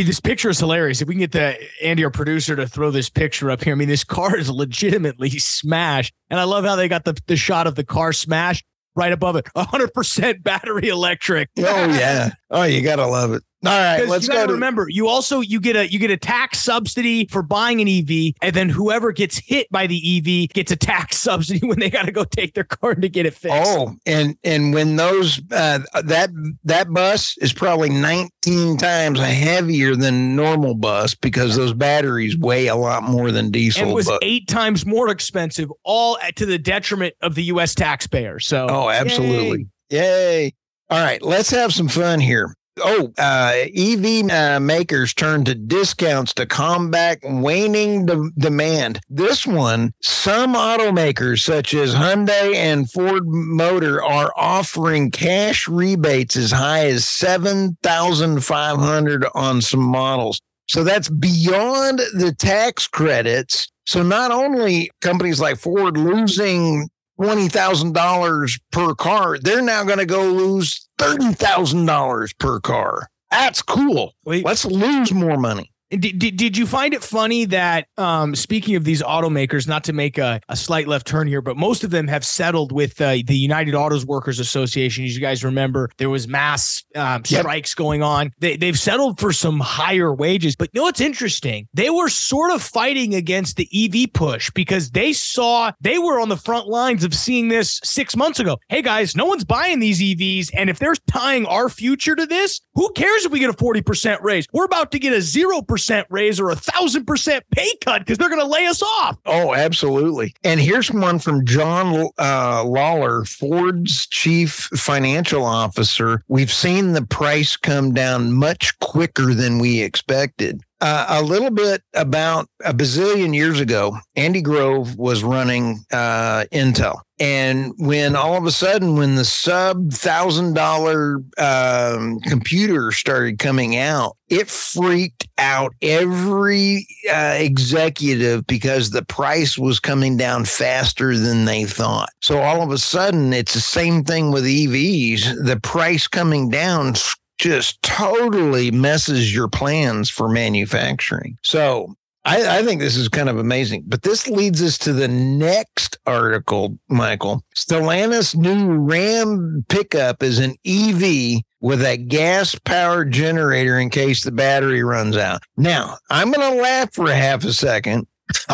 mean, 0.00 0.06
this 0.06 0.20
picture 0.20 0.48
is 0.48 0.58
hilarious. 0.58 1.02
If 1.02 1.08
we 1.08 1.14
can 1.14 1.20
get 1.20 1.32
the 1.32 1.58
Andy, 1.82 2.04
our 2.04 2.10
producer, 2.10 2.56
to 2.56 2.66
throw 2.66 2.90
this 2.90 3.10
picture 3.10 3.50
up 3.50 3.62
here, 3.62 3.74
I 3.74 3.76
mean, 3.76 3.88
this 3.88 4.02
car 4.02 4.34
is 4.34 4.48
legitimately 4.50 5.28
smashed. 5.30 6.14
And 6.30 6.40
I 6.40 6.44
love 6.44 6.64
how 6.64 6.74
they 6.74 6.88
got 6.88 7.04
the, 7.04 7.18
the 7.26 7.36
shot 7.36 7.66
of 7.66 7.74
the 7.74 7.84
car 7.84 8.14
smashed 8.14 8.64
right 8.96 9.12
above 9.12 9.36
it. 9.36 9.44
100% 9.54 10.42
battery 10.42 10.88
electric. 10.88 11.50
oh, 11.58 11.62
yeah. 11.62 12.30
Oh, 12.50 12.64
you 12.64 12.82
got 12.82 12.96
to 12.96 13.06
love 13.06 13.32
it. 13.32 13.42
All 13.62 13.78
right, 13.78 14.08
let's 14.08 14.26
you 14.26 14.32
go. 14.32 14.46
To- 14.46 14.52
remember, 14.54 14.86
you 14.88 15.06
also 15.06 15.40
you 15.40 15.60
get 15.60 15.76
a 15.76 15.90
you 15.90 15.98
get 15.98 16.10
a 16.10 16.16
tax 16.16 16.60
subsidy 16.60 17.26
for 17.26 17.42
buying 17.42 17.80
an 17.82 17.88
EV, 17.88 18.34
and 18.40 18.54
then 18.54 18.70
whoever 18.70 19.12
gets 19.12 19.36
hit 19.36 19.70
by 19.70 19.86
the 19.86 19.96
EV 20.16 20.48
gets 20.54 20.72
a 20.72 20.76
tax 20.76 21.18
subsidy 21.18 21.66
when 21.66 21.78
they 21.78 21.90
got 21.90 22.06
to 22.06 22.12
go 22.12 22.24
take 22.24 22.54
their 22.54 22.64
car 22.64 22.94
to 22.94 23.08
get 23.08 23.26
it 23.26 23.34
fixed. 23.34 23.68
Oh, 23.68 23.94
and 24.06 24.34
and 24.44 24.72
when 24.72 24.96
those 24.96 25.42
uh, 25.52 25.80
that 26.04 26.30
that 26.64 26.90
bus 26.90 27.36
is 27.38 27.52
probably 27.52 27.90
19 27.90 28.78
times 28.78 29.20
heavier 29.20 29.94
than 29.94 30.34
normal 30.34 30.74
bus 30.74 31.14
because 31.14 31.54
those 31.54 31.74
batteries 31.74 32.38
weigh 32.38 32.68
a 32.68 32.76
lot 32.76 33.02
more 33.02 33.30
than 33.30 33.50
diesel. 33.50 33.82
And 33.82 33.90
it 33.90 33.94
was 33.94 34.06
but- 34.06 34.20
eight 34.22 34.48
times 34.48 34.86
more 34.86 35.10
expensive, 35.10 35.70
all 35.84 36.16
to 36.36 36.46
the 36.46 36.58
detriment 36.58 37.14
of 37.20 37.34
the 37.34 37.44
U.S. 37.44 37.74
taxpayer. 37.74 38.40
So, 38.40 38.68
oh, 38.70 38.88
absolutely, 38.88 39.66
yay. 39.90 40.44
yay. 40.44 40.54
All 40.88 41.04
right, 41.04 41.20
let's 41.22 41.50
have 41.50 41.74
some 41.74 41.88
fun 41.88 42.20
here. 42.20 42.54
Oh, 42.78 43.12
uh, 43.18 43.64
EV 43.74 44.30
uh, 44.30 44.60
makers 44.60 45.12
turn 45.12 45.44
to 45.44 45.54
discounts 45.54 46.32
to 46.34 46.46
combat 46.46 47.18
waning 47.22 48.06
de- 48.06 48.30
demand. 48.38 49.00
This 49.08 49.46
one, 49.46 49.92
some 50.02 50.54
automakers 50.54 51.40
such 51.40 51.74
as 51.74 51.94
Hyundai 51.94 52.54
and 52.54 52.90
Ford 52.90 53.24
Motor 53.26 54.02
are 54.02 54.32
offering 54.36 55.10
cash 55.10 55.68
rebates 55.68 56.36
as 56.36 56.52
high 56.52 56.86
as 56.86 57.04
7500 57.06 59.26
on 59.34 59.60
some 59.60 59.82
models. 59.82 60.40
So 60.68 60.84
that's 60.84 61.10
beyond 61.10 61.98
the 62.14 62.32
tax 62.38 62.86
credits. 62.86 63.68
So 63.86 64.04
not 64.04 64.30
only 64.30 64.88
companies 65.00 65.40
like 65.40 65.58
Ford 65.58 65.96
losing 65.96 66.88
$20,000 67.20 68.60
per 68.72 68.94
car, 68.94 69.38
they're 69.38 69.60
now 69.62 69.84
going 69.84 69.98
to 69.98 70.06
go 70.06 70.24
lose 70.24 70.88
$30,000 70.98 72.38
per 72.38 72.60
car. 72.60 73.08
That's 73.30 73.62
cool. 73.62 74.14
Wait. 74.24 74.44
Let's 74.44 74.64
lose 74.64 75.12
more 75.12 75.36
money. 75.36 75.70
Did, 75.90 76.20
did, 76.20 76.36
did 76.36 76.56
you 76.56 76.66
find 76.66 76.94
it 76.94 77.02
funny 77.02 77.46
that 77.46 77.88
um, 77.98 78.36
speaking 78.36 78.76
of 78.76 78.84
these 78.84 79.02
automakers, 79.02 79.66
not 79.66 79.82
to 79.84 79.92
make 79.92 80.18
a, 80.18 80.40
a 80.48 80.54
slight 80.54 80.86
left 80.86 81.04
turn 81.04 81.26
here, 81.26 81.42
but 81.42 81.56
most 81.56 81.82
of 81.82 81.90
them 81.90 82.06
have 82.06 82.24
settled 82.24 82.70
with 82.70 83.00
uh, 83.00 83.16
the 83.26 83.36
United 83.36 83.74
Autos 83.74 84.06
Workers 84.06 84.38
Association. 84.38 85.04
As 85.04 85.16
you 85.16 85.20
guys 85.20 85.42
remember, 85.42 85.90
there 85.98 86.08
was 86.08 86.28
mass 86.28 86.84
um, 86.94 87.22
yep. 87.26 87.40
strikes 87.40 87.74
going 87.74 88.04
on. 88.04 88.30
They, 88.38 88.56
they've 88.56 88.78
settled 88.78 89.18
for 89.18 89.32
some 89.32 89.58
higher 89.58 90.14
wages. 90.14 90.54
But 90.54 90.70
you 90.72 90.78
know 90.80 90.84
what's 90.84 91.00
interesting? 91.00 91.66
They 91.74 91.90
were 91.90 92.08
sort 92.08 92.52
of 92.52 92.62
fighting 92.62 93.16
against 93.16 93.56
the 93.56 93.68
EV 93.74 94.12
push 94.12 94.48
because 94.50 94.92
they 94.92 95.12
saw 95.12 95.72
they 95.80 95.98
were 95.98 96.20
on 96.20 96.28
the 96.28 96.36
front 96.36 96.68
lines 96.68 97.02
of 97.02 97.14
seeing 97.14 97.48
this 97.48 97.80
six 97.82 98.14
months 98.14 98.38
ago. 98.38 98.58
Hey 98.68 98.82
guys, 98.82 99.16
no 99.16 99.24
one's 99.24 99.44
buying 99.44 99.80
these 99.80 100.00
EVs. 100.00 100.50
And 100.54 100.70
if 100.70 100.78
they're 100.78 100.94
tying 101.08 101.46
our 101.46 101.68
future 101.68 102.14
to 102.14 102.26
this, 102.26 102.60
who 102.74 102.92
cares 102.92 103.24
if 103.24 103.32
we 103.32 103.40
get 103.40 103.50
a 103.50 103.54
40% 103.54 104.22
raise? 104.22 104.46
We're 104.52 104.64
about 104.66 104.92
to 104.92 105.00
get 105.00 105.12
a 105.12 105.16
0% 105.16 105.79
percent 105.80 106.06
raise 106.10 106.38
or 106.38 106.50
a 106.50 106.56
thousand 106.56 107.06
percent 107.06 107.42
pay 107.52 107.74
cut 107.82 108.00
because 108.00 108.18
they're 108.18 108.28
going 108.28 108.40
to 108.40 108.46
lay 108.46 108.66
us 108.66 108.82
off. 108.82 109.18
Oh, 109.24 109.54
absolutely. 109.54 110.34
And 110.44 110.60
here's 110.60 110.90
one 110.90 111.18
from 111.18 111.46
John 111.46 112.10
uh, 112.18 112.64
Lawler, 112.64 113.24
Ford's 113.24 114.06
chief 114.06 114.68
financial 114.74 115.42
officer. 115.42 116.22
We've 116.28 116.52
seen 116.52 116.92
the 116.92 117.06
price 117.06 117.56
come 117.56 117.94
down 117.94 118.34
much 118.34 118.78
quicker 118.80 119.32
than 119.32 119.58
we 119.58 119.80
expected. 119.80 120.60
Uh, 120.80 121.06
a 121.08 121.22
little 121.22 121.50
bit 121.50 121.82
about 121.94 122.48
a 122.64 122.72
bazillion 122.72 123.34
years 123.34 123.60
ago, 123.60 123.96
Andy 124.16 124.40
Grove 124.40 124.96
was 124.96 125.22
running 125.22 125.84
uh, 125.92 126.44
Intel. 126.52 127.00
And 127.20 127.74
when 127.76 128.16
all 128.16 128.34
of 128.34 128.46
a 128.46 128.50
sudden, 128.50 128.96
when 128.96 129.16
the 129.16 129.26
sub 129.26 129.92
thousand 129.92 130.54
dollar 130.54 131.22
um, 131.36 132.18
computer 132.20 132.92
started 132.92 133.38
coming 133.38 133.76
out, 133.76 134.16
it 134.30 134.48
freaked 134.48 135.28
out 135.36 135.74
every 135.82 136.86
uh, 137.12 137.34
executive 137.36 138.46
because 138.46 138.90
the 138.90 139.04
price 139.04 139.58
was 139.58 139.78
coming 139.78 140.16
down 140.16 140.46
faster 140.46 141.18
than 141.18 141.44
they 141.44 141.64
thought. 141.64 142.08
So 142.22 142.40
all 142.40 142.62
of 142.62 142.70
a 142.70 142.78
sudden, 142.78 143.34
it's 143.34 143.52
the 143.52 143.60
same 143.60 144.02
thing 144.02 144.30
with 144.30 144.44
EVs. 144.44 145.44
The 145.44 145.60
price 145.60 146.06
coming 146.06 146.48
down 146.48 146.94
just 147.40 147.82
totally 147.82 148.70
messes 148.70 149.34
your 149.34 149.48
plans 149.48 150.10
for 150.10 150.28
manufacturing. 150.28 151.38
So 151.42 151.94
I, 152.26 152.58
I, 152.58 152.62
think 152.62 152.82
this 152.82 152.98
is 152.98 153.08
kind 153.08 153.30
of 153.30 153.38
amazing. 153.38 153.84
But 153.86 154.02
this 154.02 154.28
leads 154.28 154.62
us 154.62 154.76
to 154.78 154.92
the 154.92 155.08
next 155.08 155.96
article, 156.06 156.78
Michael. 156.88 157.42
Stellantis' 157.56 158.36
new 158.36 158.74
Ram 158.74 159.64
pickup 159.70 160.22
is 160.22 160.38
an 160.38 160.54
EV 160.66 161.40
with 161.62 161.82
a 161.82 161.96
gas 161.96 162.54
powered 162.66 163.10
generator 163.10 163.78
in 163.78 163.88
case 163.88 164.22
the 164.22 164.32
battery 164.32 164.84
runs 164.84 165.16
out. 165.16 165.42
Now, 165.56 165.96
I'm 166.10 166.30
going 166.30 166.56
to 166.56 166.62
laugh 166.62 166.92
for 166.92 167.10
half 167.10 167.44
a 167.44 167.54
second 167.54 168.06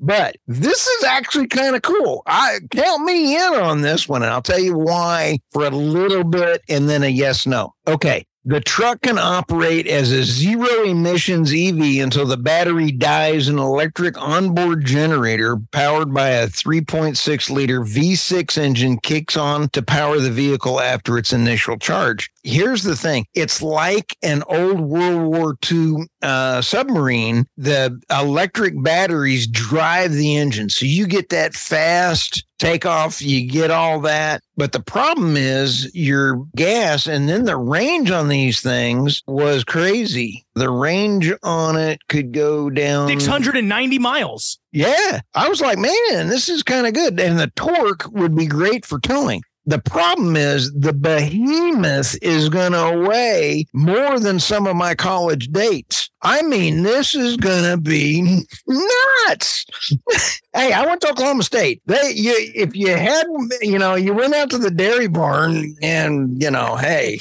but 0.00 0.36
this 0.46 0.86
is 0.86 1.04
actually 1.04 1.46
kind 1.46 1.76
of 1.76 1.82
cool. 1.82 2.22
I 2.26 2.60
count 2.70 3.04
me 3.04 3.36
in 3.36 3.54
on 3.54 3.82
this 3.82 4.08
one, 4.08 4.22
and 4.22 4.32
I'll 4.32 4.42
tell 4.42 4.58
you 4.58 4.76
why 4.76 5.38
for 5.52 5.64
a 5.66 5.70
little 5.70 6.24
bit, 6.24 6.62
and 6.68 6.88
then 6.88 7.02
a 7.02 7.08
yes 7.08 7.46
no. 7.46 7.74
Okay. 7.86 8.26
The 8.48 8.60
truck 8.60 9.02
can 9.02 9.18
operate 9.18 9.86
as 9.86 10.10
a 10.10 10.24
zero 10.24 10.84
emissions 10.84 11.52
EV 11.52 12.02
until 12.02 12.24
the 12.24 12.38
battery 12.38 12.90
dies. 12.90 13.46
An 13.46 13.58
electric 13.58 14.18
onboard 14.18 14.86
generator 14.86 15.58
powered 15.70 16.14
by 16.14 16.28
a 16.30 16.46
3.6 16.46 17.50
liter 17.50 17.82
V6 17.82 18.56
engine 18.56 19.00
kicks 19.00 19.36
on 19.36 19.68
to 19.74 19.82
power 19.82 20.18
the 20.18 20.30
vehicle 20.30 20.80
after 20.80 21.18
its 21.18 21.34
initial 21.34 21.76
charge. 21.76 22.30
Here's 22.42 22.84
the 22.84 22.96
thing 22.96 23.26
it's 23.34 23.60
like 23.60 24.16
an 24.22 24.42
old 24.48 24.80
World 24.80 25.30
War 25.30 25.54
II 25.70 26.06
uh, 26.22 26.62
submarine. 26.62 27.44
The 27.58 28.00
electric 28.10 28.82
batteries 28.82 29.46
drive 29.46 30.12
the 30.12 30.36
engine. 30.36 30.70
So 30.70 30.86
you 30.86 31.06
get 31.06 31.28
that 31.28 31.52
fast 31.52 32.44
takeoff, 32.58 33.22
you 33.22 33.48
get 33.48 33.70
all 33.70 34.00
that. 34.00 34.42
But 34.56 34.72
the 34.72 34.80
problem 34.80 35.36
is 35.36 35.94
your 35.94 36.44
gas 36.56 37.06
and 37.06 37.28
then 37.28 37.44
the 37.44 37.56
range 37.56 38.10
on 38.10 38.28
these 38.28 38.60
things 38.60 39.22
was 39.26 39.64
crazy. 39.64 40.44
The 40.54 40.70
range 40.70 41.32
on 41.42 41.76
it 41.76 42.00
could 42.08 42.32
go 42.32 42.68
down 42.68 43.08
690 43.08 43.98
miles. 43.98 44.58
Yeah. 44.72 45.20
I 45.34 45.48
was 45.48 45.60
like, 45.60 45.78
man, 45.78 46.28
this 46.28 46.48
is 46.48 46.62
kind 46.62 46.86
of 46.86 46.94
good. 46.94 47.18
And 47.20 47.38
the 47.38 47.52
torque 47.54 48.10
would 48.12 48.36
be 48.36 48.46
great 48.46 48.84
for 48.84 48.98
towing. 48.98 49.42
The 49.68 49.78
problem 49.78 50.34
is 50.34 50.72
the 50.72 50.94
behemoth 50.94 52.16
is 52.22 52.48
going 52.48 52.72
to 52.72 53.06
weigh 53.06 53.66
more 53.74 54.18
than 54.18 54.40
some 54.40 54.66
of 54.66 54.76
my 54.76 54.94
college 54.94 55.48
dates. 55.48 56.08
I 56.22 56.40
mean, 56.40 56.84
this 56.84 57.14
is 57.14 57.36
going 57.36 57.64
to 57.64 57.76
be 57.76 58.46
nuts. 58.66 59.66
hey, 60.54 60.72
I 60.72 60.86
went 60.86 61.02
to 61.02 61.10
Oklahoma 61.10 61.42
State. 61.42 61.82
They, 61.84 62.12
you, 62.14 62.34
if 62.54 62.74
you 62.74 62.96
had, 62.96 63.26
you 63.60 63.78
know, 63.78 63.94
you 63.94 64.14
went 64.14 64.34
out 64.34 64.48
to 64.50 64.58
the 64.58 64.70
dairy 64.70 65.06
barn 65.06 65.76
and, 65.82 66.42
you 66.42 66.50
know, 66.50 66.76
hey. 66.76 67.20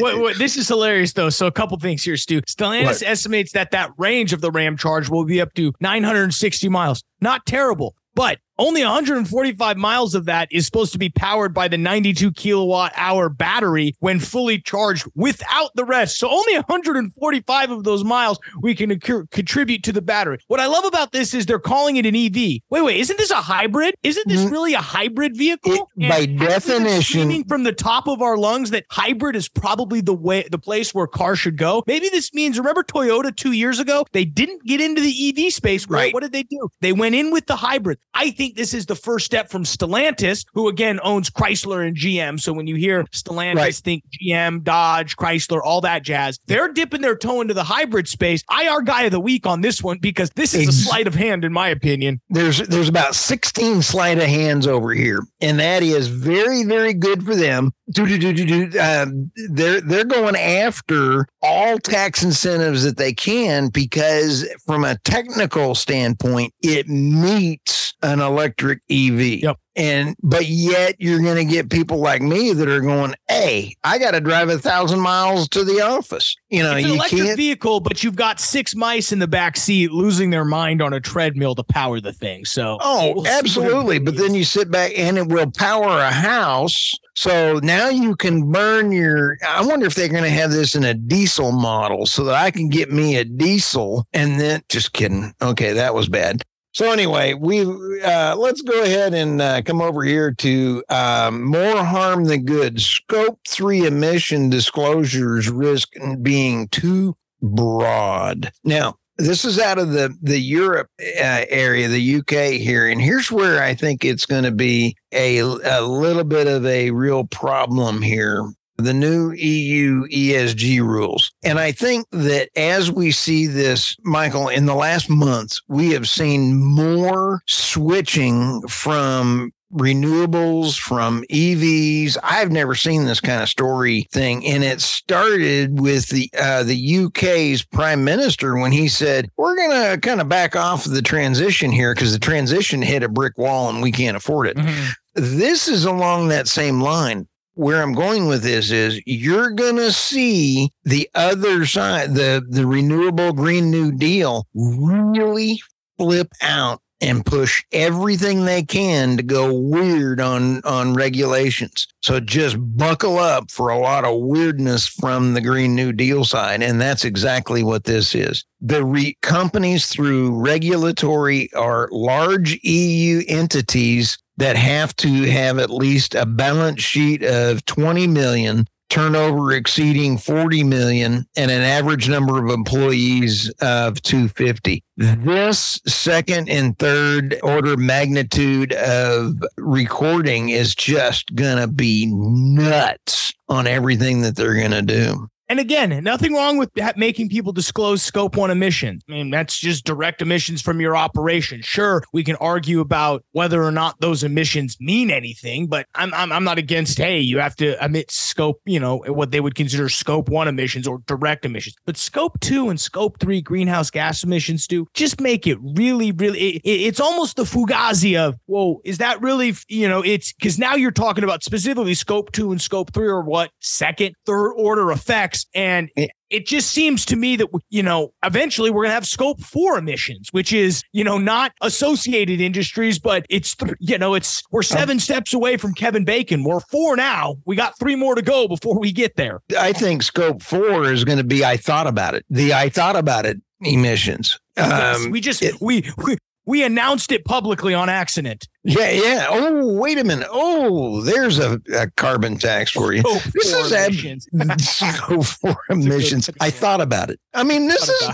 What, 0.00 0.18
what, 0.18 0.38
this 0.38 0.56
is 0.56 0.66
hilarious, 0.66 1.12
though. 1.12 1.30
So, 1.30 1.46
a 1.46 1.52
couple 1.52 1.78
things 1.78 2.02
here, 2.02 2.16
Stu. 2.16 2.42
Stellantis 2.42 2.84
what? 2.84 3.02
estimates 3.02 3.52
that 3.52 3.70
that 3.70 3.92
range 3.96 4.32
of 4.32 4.40
the 4.40 4.50
Ramcharger 4.50 5.08
will 5.08 5.24
be 5.24 5.40
up 5.40 5.54
to 5.54 5.72
960 5.80 6.68
miles. 6.68 7.04
Not 7.20 7.46
terrible. 7.46 7.94
But 8.16 8.40
only 8.58 8.82
145 8.82 9.76
miles 9.76 10.14
of 10.14 10.24
that 10.26 10.48
is 10.50 10.64
supposed 10.64 10.92
to 10.92 10.98
be 10.98 11.08
powered 11.08 11.52
by 11.52 11.68
the 11.68 11.78
92 11.78 12.32
kilowatt 12.32 12.92
hour 12.96 13.28
battery 13.28 13.94
when 14.00 14.20
fully 14.20 14.60
charged 14.60 15.06
without 15.14 15.70
the 15.74 15.84
rest. 15.84 16.18
So 16.18 16.30
only 16.30 16.54
145 16.54 17.70
of 17.70 17.84
those 17.84 18.04
miles 18.04 18.38
we 18.62 18.74
can 18.74 18.92
ac- 18.92 19.26
contribute 19.30 19.82
to 19.84 19.92
the 19.92 20.02
battery. 20.02 20.38
What 20.48 20.60
I 20.60 20.66
love 20.66 20.84
about 20.84 21.12
this 21.12 21.34
is 21.34 21.46
they're 21.46 21.58
calling 21.58 21.96
it 21.96 22.06
an 22.06 22.16
EV. 22.16 22.60
Wait, 22.70 22.82
wait, 22.82 23.00
isn't 23.00 23.18
this 23.18 23.30
a 23.30 23.36
hybrid? 23.36 23.94
Isn't 24.02 24.28
this 24.28 24.40
mm-hmm. 24.40 24.52
really 24.52 24.74
a 24.74 24.80
hybrid 24.80 25.36
vehicle? 25.36 25.90
It, 25.96 26.08
by 26.08 26.26
definition, 26.26 27.44
from 27.44 27.64
the 27.64 27.72
top 27.72 28.06
of 28.06 28.22
our 28.22 28.36
lungs 28.36 28.70
that 28.70 28.84
hybrid 28.90 29.36
is 29.36 29.48
probably 29.48 30.00
the 30.00 30.14
way 30.14 30.46
the 30.50 30.58
place 30.58 30.94
where 30.94 31.06
cars 31.06 31.38
should 31.38 31.56
go. 31.56 31.82
Maybe 31.86 32.08
this 32.08 32.32
means 32.32 32.58
remember 32.58 32.82
Toyota 32.82 33.34
2 33.34 33.52
years 33.52 33.78
ago? 33.78 34.06
They 34.12 34.24
didn't 34.24 34.64
get 34.64 34.80
into 34.80 35.00
the 35.00 35.46
EV 35.46 35.52
space. 35.52 35.86
Right. 35.88 36.12
What 36.14 36.22
did 36.22 36.32
they 36.32 36.44
do? 36.44 36.68
They 36.80 36.92
went 36.92 37.14
in 37.14 37.30
with 37.30 37.46
the 37.46 37.56
hybrid. 37.56 37.98
I 38.14 38.30
think 38.30 38.45
think 38.46 38.56
this 38.56 38.74
is 38.74 38.86
the 38.86 38.94
first 38.94 39.26
step 39.26 39.50
from 39.50 39.64
Stellantis, 39.64 40.44
who 40.54 40.68
again 40.68 41.00
owns 41.02 41.30
Chrysler 41.30 41.86
and 41.86 41.96
GM. 41.96 42.40
So 42.40 42.52
when 42.52 42.66
you 42.66 42.76
hear 42.76 43.04
Stellantis, 43.04 43.56
right. 43.56 43.74
think 43.74 44.04
GM, 44.22 44.62
Dodge, 44.62 45.16
Chrysler, 45.16 45.60
all 45.62 45.80
that 45.80 46.02
jazz. 46.02 46.38
They're 46.46 46.72
dipping 46.72 47.00
their 47.00 47.16
toe 47.16 47.40
into 47.40 47.54
the 47.54 47.64
hybrid 47.64 48.08
space. 48.08 48.44
IR 48.50 48.82
guy 48.82 49.04
of 49.04 49.10
the 49.10 49.20
week 49.20 49.46
on 49.46 49.60
this 49.60 49.82
one 49.82 49.98
because 49.98 50.30
this 50.36 50.54
is 50.54 50.68
a 50.68 50.72
sleight 50.72 51.06
of 51.06 51.14
hand, 51.14 51.44
in 51.44 51.52
my 51.52 51.68
opinion. 51.68 52.20
There's 52.30 52.58
there's 52.68 52.88
about 52.88 53.14
16 53.14 53.82
sleight 53.82 54.18
of 54.18 54.24
hands 54.24 54.66
over 54.66 54.92
here, 54.92 55.20
and 55.40 55.58
that 55.58 55.82
is 55.82 56.08
very 56.08 56.64
very 56.64 56.94
good 56.94 57.24
for 57.24 57.34
them. 57.34 57.72
Do 57.90 58.06
do 58.06 58.18
do 58.18 58.32
do 58.32 58.68
do. 58.68 58.78
Um, 58.78 59.30
they're 59.50 59.80
they're 59.80 60.04
going 60.04 60.36
after 60.36 61.26
all 61.42 61.78
tax 61.78 62.22
incentives 62.22 62.84
that 62.84 62.96
they 62.96 63.12
can 63.12 63.68
because 63.68 64.46
from 64.64 64.84
a 64.84 64.98
technical 64.98 65.74
standpoint, 65.74 66.52
it 66.62 66.88
meets 66.88 67.94
an 68.02 68.20
electric 68.36 68.80
EV. 68.90 69.42
Yep. 69.42 69.58
And 69.76 70.16
but 70.22 70.46
yet 70.46 70.96
you're 70.98 71.20
going 71.20 71.36
to 71.36 71.44
get 71.44 71.68
people 71.68 71.98
like 71.98 72.22
me 72.22 72.54
that 72.54 72.66
are 72.66 72.80
going, 72.80 73.14
"Hey, 73.28 73.74
I 73.84 73.98
got 73.98 74.12
to 74.12 74.20
drive 74.20 74.48
a 74.48 74.58
thousand 74.58 75.00
miles 75.00 75.48
to 75.50 75.64
the 75.64 75.82
office." 75.82 76.34
You 76.48 76.62
know, 76.62 76.76
it's 76.76 76.84
an 76.84 76.92
you 76.92 76.96
electric 76.96 77.22
can't... 77.22 77.36
vehicle, 77.36 77.80
but 77.80 78.02
you've 78.02 78.16
got 78.16 78.40
six 78.40 78.74
mice 78.74 79.12
in 79.12 79.18
the 79.18 79.28
back 79.28 79.58
seat 79.58 79.92
losing 79.92 80.30
their 80.30 80.46
mind 80.46 80.80
on 80.80 80.94
a 80.94 81.00
treadmill 81.00 81.54
to 81.56 81.62
power 81.62 82.00
the 82.00 82.14
thing. 82.14 82.46
So, 82.46 82.78
oh, 82.80 83.12
we'll 83.16 83.26
absolutely. 83.26 83.98
But 83.98 84.16
then 84.16 84.34
you 84.34 84.44
sit 84.44 84.70
back 84.70 84.92
and 84.96 85.18
it 85.18 85.28
will 85.28 85.50
power 85.50 85.98
a 85.98 86.10
house. 86.10 86.94
So 87.14 87.60
now 87.62 87.90
you 87.90 88.16
can 88.16 88.50
burn 88.50 88.92
your. 88.92 89.36
I 89.46 89.64
wonder 89.64 89.84
if 89.84 89.94
they're 89.94 90.08
going 90.08 90.24
to 90.24 90.30
have 90.30 90.52
this 90.52 90.74
in 90.74 90.84
a 90.84 90.94
diesel 90.94 91.52
model 91.52 92.06
so 92.06 92.24
that 92.24 92.34
I 92.34 92.50
can 92.50 92.70
get 92.70 92.90
me 92.90 93.16
a 93.16 93.24
diesel 93.24 94.06
and 94.14 94.40
then 94.40 94.62
just 94.70 94.94
kidding. 94.94 95.34
Okay, 95.42 95.74
that 95.74 95.94
was 95.94 96.08
bad. 96.08 96.42
So 96.76 96.92
anyway, 96.92 97.32
we 97.32 97.62
uh, 98.02 98.36
let's 98.36 98.60
go 98.60 98.82
ahead 98.82 99.14
and 99.14 99.40
uh, 99.40 99.62
come 99.62 99.80
over 99.80 100.04
here 100.04 100.34
to 100.34 100.84
um, 100.90 101.42
more 101.42 101.82
harm 101.82 102.24
than 102.24 102.44
good. 102.44 102.82
Scope 102.82 103.38
three 103.48 103.86
emission 103.86 104.50
disclosures 104.50 105.48
risk 105.48 105.94
being 106.20 106.68
too 106.68 107.16
broad. 107.40 108.52
Now, 108.62 108.96
this 109.16 109.46
is 109.46 109.58
out 109.58 109.78
of 109.78 109.92
the 109.92 110.14
the 110.20 110.38
Europe 110.38 110.90
uh, 111.00 111.46
area, 111.48 111.88
the 111.88 112.16
UK 112.16 112.60
here, 112.60 112.86
and 112.86 113.00
here's 113.00 113.32
where 113.32 113.62
I 113.62 113.72
think 113.72 114.04
it's 114.04 114.26
going 114.26 114.44
to 114.44 114.52
be 114.52 114.98
a 115.12 115.38
a 115.38 115.80
little 115.80 116.24
bit 116.24 116.46
of 116.46 116.66
a 116.66 116.90
real 116.90 117.24
problem 117.24 118.02
here 118.02 118.50
the 118.78 118.94
new 118.94 119.32
EU 119.32 120.06
ESG 120.08 120.80
rules. 120.80 121.32
And 121.44 121.58
I 121.58 121.72
think 121.72 122.06
that 122.12 122.48
as 122.56 122.90
we 122.90 123.10
see 123.10 123.46
this, 123.46 123.96
Michael, 124.02 124.48
in 124.48 124.66
the 124.66 124.74
last 124.74 125.08
months, 125.08 125.60
we 125.68 125.90
have 125.90 126.08
seen 126.08 126.56
more 126.56 127.42
switching 127.46 128.62
from 128.68 129.52
renewables 129.72 130.78
from 130.78 131.24
EVs. 131.30 132.16
I've 132.22 132.52
never 132.52 132.74
seen 132.74 133.04
this 133.04 133.20
kind 133.20 133.42
of 133.42 133.48
story 133.48 134.06
thing, 134.12 134.46
and 134.46 134.62
it 134.62 134.80
started 134.80 135.80
with 135.80 136.08
the 136.08 136.30
uh, 136.38 136.62
the 136.62 136.96
UK's 137.04 137.64
prime 137.64 138.04
minister 138.04 138.56
when 138.56 138.72
he 138.72 138.88
said, 138.88 139.30
"We're 139.36 139.56
going 139.56 139.70
to 139.70 140.00
kind 140.00 140.20
of 140.20 140.28
back 140.28 140.56
off 140.56 140.84
the 140.84 141.02
transition 141.02 141.72
here 141.72 141.94
because 141.94 142.12
the 142.12 142.18
transition 142.18 142.82
hit 142.82 143.02
a 143.02 143.08
brick 143.08 143.36
wall 143.38 143.68
and 143.68 143.82
we 143.82 143.92
can't 143.92 144.16
afford 144.16 144.46
it." 144.48 144.56
Mm-hmm. 144.56 144.90
This 145.14 145.66
is 145.66 145.84
along 145.84 146.28
that 146.28 146.46
same 146.46 146.80
line 146.80 147.26
where 147.56 147.82
I'm 147.82 147.94
going 147.94 148.26
with 148.26 148.42
this 148.42 148.70
is 148.70 149.00
you're 149.06 149.50
going 149.50 149.76
to 149.76 149.90
see 149.90 150.70
the 150.84 151.08
other 151.14 151.66
side, 151.66 152.14
the, 152.14 152.44
the 152.48 152.66
renewable 152.66 153.32
Green 153.32 153.70
New 153.70 153.92
Deal 153.92 154.46
really 154.54 155.60
flip 155.98 156.28
out 156.42 156.80
and 157.00 157.26
push 157.26 157.64
everything 157.72 158.44
they 158.44 158.62
can 158.62 159.16
to 159.16 159.22
go 159.22 159.52
weird 159.52 160.20
on 160.20 160.62
on 160.64 160.94
regulations. 160.94 161.86
So 162.02 162.20
just 162.20 162.56
buckle 162.58 163.18
up 163.18 163.50
for 163.50 163.68
a 163.68 163.78
lot 163.78 164.04
of 164.04 164.20
weirdness 164.20 164.86
from 164.86 165.34
the 165.34 165.42
Green 165.42 165.74
New 165.74 165.92
Deal 165.92 166.24
side 166.24 166.62
and 166.62 166.80
that's 166.80 167.04
exactly 167.04 167.62
what 167.62 167.84
this 167.84 168.14
is. 168.14 168.44
The 168.60 168.84
re- 168.84 169.16
companies 169.20 169.88
through 169.88 170.40
regulatory 170.40 171.52
are 171.52 171.88
large 171.92 172.58
EU 172.62 173.22
entities 173.28 174.16
that 174.36 174.56
have 174.56 174.94
to 174.96 175.08
have 175.30 175.58
at 175.58 175.70
least 175.70 176.14
a 176.14 176.26
balance 176.26 176.82
sheet 176.82 177.22
of 177.22 177.64
20 177.64 178.06
million 178.06 178.66
turnover 178.88 179.52
exceeding 179.52 180.16
40 180.16 180.62
million 180.64 181.26
and 181.36 181.50
an 181.50 181.62
average 181.62 182.08
number 182.08 182.44
of 182.44 182.50
employees 182.50 183.50
of 183.60 184.00
250 184.02 184.82
this 184.96 185.80
second 185.86 186.48
and 186.48 186.78
third 186.78 187.36
order 187.42 187.76
magnitude 187.76 188.72
of 188.74 189.34
recording 189.56 190.50
is 190.50 190.74
just 190.74 191.34
going 191.34 191.58
to 191.58 191.66
be 191.66 192.06
nuts 192.06 193.32
on 193.48 193.66
everything 193.66 194.22
that 194.22 194.36
they're 194.36 194.54
going 194.54 194.70
to 194.70 194.82
do 194.82 195.28
and 195.48 195.60
again, 195.60 196.02
nothing 196.02 196.34
wrong 196.34 196.58
with 196.58 196.70
making 196.96 197.28
people 197.28 197.52
disclose 197.52 198.02
scope 198.02 198.36
one 198.36 198.50
emissions. 198.50 199.02
I 199.08 199.12
mean, 199.12 199.30
that's 199.30 199.58
just 199.58 199.84
direct 199.84 200.22
emissions 200.22 200.62
from 200.62 200.80
your 200.80 200.96
operation. 200.96 201.62
Sure, 201.62 202.02
we 202.12 202.24
can 202.24 202.36
argue 202.36 202.80
about 202.80 203.24
whether 203.32 203.62
or 203.62 203.70
not 203.70 204.00
those 204.00 204.24
emissions 204.24 204.76
mean 204.80 205.10
anything, 205.10 205.66
but 205.66 205.86
I'm, 205.94 206.12
I'm, 206.14 206.32
I'm 206.32 206.44
not 206.44 206.58
against, 206.58 206.98
hey, 206.98 207.20
you 207.20 207.38
have 207.38 207.56
to 207.56 207.82
emit 207.84 208.10
scope, 208.10 208.60
you 208.64 208.80
know, 208.80 208.98
what 209.06 209.30
they 209.30 209.40
would 209.40 209.54
consider 209.54 209.88
scope 209.88 210.28
one 210.28 210.48
emissions 210.48 210.86
or 210.86 210.98
direct 211.06 211.44
emissions. 211.44 211.76
But 211.84 211.96
scope 211.96 212.40
two 212.40 212.68
and 212.68 212.80
scope 212.80 213.20
three 213.20 213.40
greenhouse 213.40 213.90
gas 213.90 214.24
emissions 214.24 214.66
do 214.66 214.86
just 214.94 215.20
make 215.20 215.46
it 215.46 215.58
really, 215.60 216.12
really, 216.12 216.56
it, 216.56 216.62
it's 216.64 217.00
almost 217.00 217.36
the 217.36 217.44
fugazi 217.44 218.18
of, 218.18 218.36
whoa, 218.46 218.80
is 218.84 218.98
that 218.98 219.20
really, 219.20 219.54
you 219.68 219.88
know, 219.88 220.02
it's 220.02 220.32
because 220.32 220.58
now 220.58 220.74
you're 220.74 220.90
talking 220.90 221.24
about 221.24 221.42
specifically 221.42 221.94
scope 221.94 222.32
two 222.32 222.50
and 222.50 222.60
scope 222.60 222.92
three 222.92 223.08
or 223.08 223.22
what 223.22 223.50
second, 223.60 224.14
third 224.24 224.52
order 224.52 224.90
effects 224.90 225.35
and 225.54 225.90
it 226.30 226.46
just 226.46 226.72
seems 226.72 227.04
to 227.06 227.16
me 227.16 227.36
that, 227.36 227.48
you 227.70 227.82
know, 227.82 228.12
eventually 228.24 228.70
we're 228.70 228.82
going 228.82 228.90
to 228.90 228.94
have 228.94 229.06
scope 229.06 229.40
four 229.40 229.78
emissions, 229.78 230.28
which 230.32 230.52
is, 230.52 230.82
you 230.92 231.04
know, 231.04 231.18
not 231.18 231.52
associated 231.60 232.40
industries, 232.40 232.98
but 232.98 233.24
it's, 233.28 233.54
th- 233.54 233.74
you 233.78 233.98
know, 233.98 234.14
it's, 234.14 234.42
we're 234.50 234.60
um, 234.60 234.64
seven 234.64 234.98
steps 234.98 235.32
away 235.32 235.56
from 235.56 235.74
Kevin 235.74 236.04
Bacon. 236.04 236.42
We're 236.42 236.60
four 236.60 236.96
now. 236.96 237.36
We 237.44 237.56
got 237.56 237.78
three 237.78 237.96
more 237.96 238.14
to 238.14 238.22
go 238.22 238.48
before 238.48 238.78
we 238.78 238.92
get 238.92 239.16
there. 239.16 239.40
I 239.58 239.72
think 239.72 240.02
scope 240.02 240.42
four 240.42 240.90
is 240.90 241.04
going 241.04 241.18
to 241.18 241.24
be, 241.24 241.44
I 241.44 241.56
thought 241.56 241.86
about 241.86 242.14
it. 242.14 242.24
The 242.28 242.54
I 242.54 242.68
thought 242.68 242.96
about 242.96 243.24
it 243.26 243.40
emissions. 243.60 244.38
Yes, 244.56 245.04
um, 245.04 245.10
we 245.10 245.20
just, 245.20 245.42
it, 245.42 245.60
we, 245.60 245.90
we, 245.98 246.16
we 246.46 246.64
announced 246.64 247.12
it 247.12 247.24
publicly 247.24 247.74
on 247.74 247.88
accident. 247.88 248.48
Yeah, 248.62 248.90
yeah. 248.90 249.26
Oh, 249.28 249.74
wait 249.74 249.98
a 249.98 250.04
minute. 250.04 250.28
Oh, 250.30 251.02
there's 251.02 251.38
a, 251.38 251.60
a 251.74 251.90
carbon 251.96 252.38
tax 252.38 252.70
for 252.70 252.92
you. 252.92 253.02
Oh, 253.04 253.20
this 253.34 253.52
is 253.52 253.72
emissions. 253.72 254.28
Ab- 254.40 255.24
for 255.24 255.56
emissions. 255.68 256.30
I 256.40 256.50
thought 256.50 256.80
about 256.80 257.10
it. 257.10 257.20
I 257.34 257.42
mean, 257.42 257.68
this 257.68 257.88
is 257.88 258.10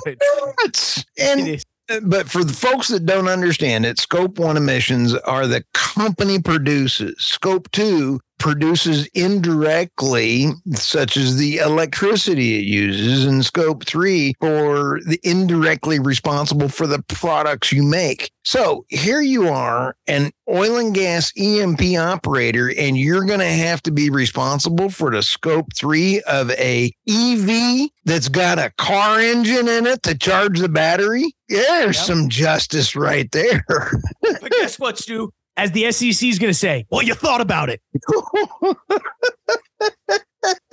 nuts. 0.62 1.04
And 1.18 1.62
but 2.02 2.28
for 2.28 2.42
the 2.44 2.52
folks 2.52 2.88
that 2.88 3.04
don't 3.04 3.28
understand 3.28 3.84
it, 3.84 3.98
scope 3.98 4.38
one 4.38 4.56
emissions 4.56 5.14
are 5.14 5.46
the 5.46 5.64
company 5.74 6.40
produces. 6.40 7.14
Scope 7.18 7.70
two 7.70 8.20
produces 8.42 9.06
indirectly, 9.14 10.48
such 10.74 11.16
as 11.16 11.36
the 11.36 11.58
electricity 11.58 12.58
it 12.58 12.64
uses, 12.64 13.24
and 13.24 13.44
scope 13.44 13.84
three 13.86 14.34
for 14.40 14.98
the 15.06 15.20
indirectly 15.22 16.00
responsible 16.00 16.68
for 16.68 16.88
the 16.88 17.00
products 17.04 17.70
you 17.70 17.84
make. 17.84 18.32
So 18.44 18.84
here 18.88 19.20
you 19.20 19.48
are, 19.48 19.94
an 20.08 20.32
oil 20.50 20.76
and 20.76 20.92
gas 20.92 21.32
E&P 21.36 21.96
operator, 21.96 22.72
and 22.76 22.98
you're 22.98 23.24
going 23.24 23.38
to 23.38 23.46
have 23.46 23.80
to 23.84 23.92
be 23.92 24.10
responsible 24.10 24.90
for 24.90 25.12
the 25.12 25.22
scope 25.22 25.68
three 25.76 26.20
of 26.22 26.50
a 26.50 26.92
EV 27.08 27.90
that's 28.04 28.28
got 28.28 28.58
a 28.58 28.72
car 28.76 29.20
engine 29.20 29.68
in 29.68 29.86
it 29.86 30.02
to 30.02 30.18
charge 30.18 30.58
the 30.58 30.68
battery. 30.68 31.32
There's 31.48 31.96
yep. 31.96 32.06
some 32.06 32.28
justice 32.28 32.96
right 32.96 33.30
there. 33.30 33.64
but 34.20 34.50
guess 34.50 34.80
what, 34.80 34.98
Stu? 34.98 35.32
As 35.56 35.72
the 35.72 35.90
SEC 35.92 36.28
is 36.28 36.38
going 36.38 36.50
to 36.50 36.58
say, 36.58 36.86
well, 36.90 37.02
you 37.02 37.14
thought 37.14 37.40
about 37.40 37.68
it. 37.68 37.80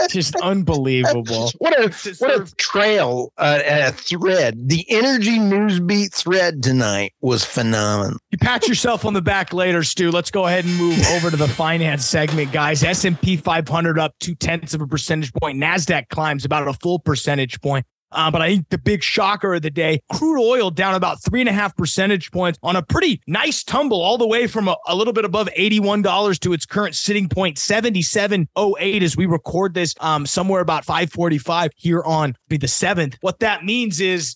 just 0.09 0.35
unbelievable. 0.37 1.51
What 1.59 1.77
a 1.77 1.89
what 2.19 2.41
a 2.41 2.55
trail, 2.55 3.33
uh, 3.37 3.59
a 3.65 3.91
thread. 3.91 4.69
The 4.69 4.85
energy 4.89 5.37
newsbeat 5.37 6.13
thread 6.13 6.63
tonight 6.63 7.13
was 7.21 7.43
phenomenal. 7.43 8.17
You 8.31 8.37
pat 8.37 8.67
yourself 8.67 9.03
on 9.03 9.13
the 9.13 9.21
back 9.21 9.51
later, 9.51 9.83
Stu. 9.83 10.11
Let's 10.11 10.31
go 10.31 10.47
ahead 10.47 10.65
and 10.65 10.75
move 10.77 11.05
over 11.09 11.29
to 11.29 11.37
the 11.37 11.47
finance 11.47 12.05
segment, 12.05 12.51
guys. 12.51 12.83
S 12.83 13.03
and 13.03 13.19
P 13.19 13.35
500 13.35 13.99
up 13.99 14.15
two 14.19 14.35
tenths 14.35 14.73
of 14.73 14.81
a 14.81 14.87
percentage 14.87 15.33
point. 15.33 15.61
Nasdaq 15.61 16.09
climbs 16.09 16.45
about 16.45 16.67
a 16.67 16.73
full 16.73 16.99
percentage 16.99 17.59
point. 17.61 17.85
Uh, 18.11 18.31
but 18.31 18.41
I 18.41 18.49
think 18.49 18.69
the 18.69 18.77
big 18.77 19.03
shocker 19.03 19.53
of 19.53 19.61
the 19.61 19.69
day, 19.69 20.01
crude 20.11 20.41
oil 20.41 20.71
down 20.71 20.95
about 20.95 21.21
three 21.23 21.39
and 21.39 21.49
a 21.49 21.53
half 21.53 21.75
percentage 21.75 22.31
points 22.31 22.57
on 22.63 22.75
a 22.75 22.81
pretty 22.81 23.21
nice 23.27 23.63
tumble 23.63 24.01
all 24.01 24.17
the 24.17 24.27
way 24.27 24.47
from 24.47 24.67
a, 24.67 24.75
a 24.87 24.95
little 24.95 25.13
bit 25.13 25.25
above 25.25 25.49
$81 25.57 26.39
to 26.39 26.53
its 26.53 26.65
current 26.65 26.95
sitting 26.95 27.29
point, 27.29 27.57
77.08 27.57 29.01
as 29.01 29.15
we 29.15 29.25
record 29.25 29.73
this 29.73 29.93
um, 29.99 30.25
somewhere 30.25 30.61
about 30.61 30.85
545 30.85 31.71
here 31.75 32.01
on 32.03 32.35
be 32.47 32.57
the 32.57 32.67
seventh. 32.67 33.17
What 33.21 33.39
that 33.39 33.63
means 33.63 33.99
is 33.99 34.35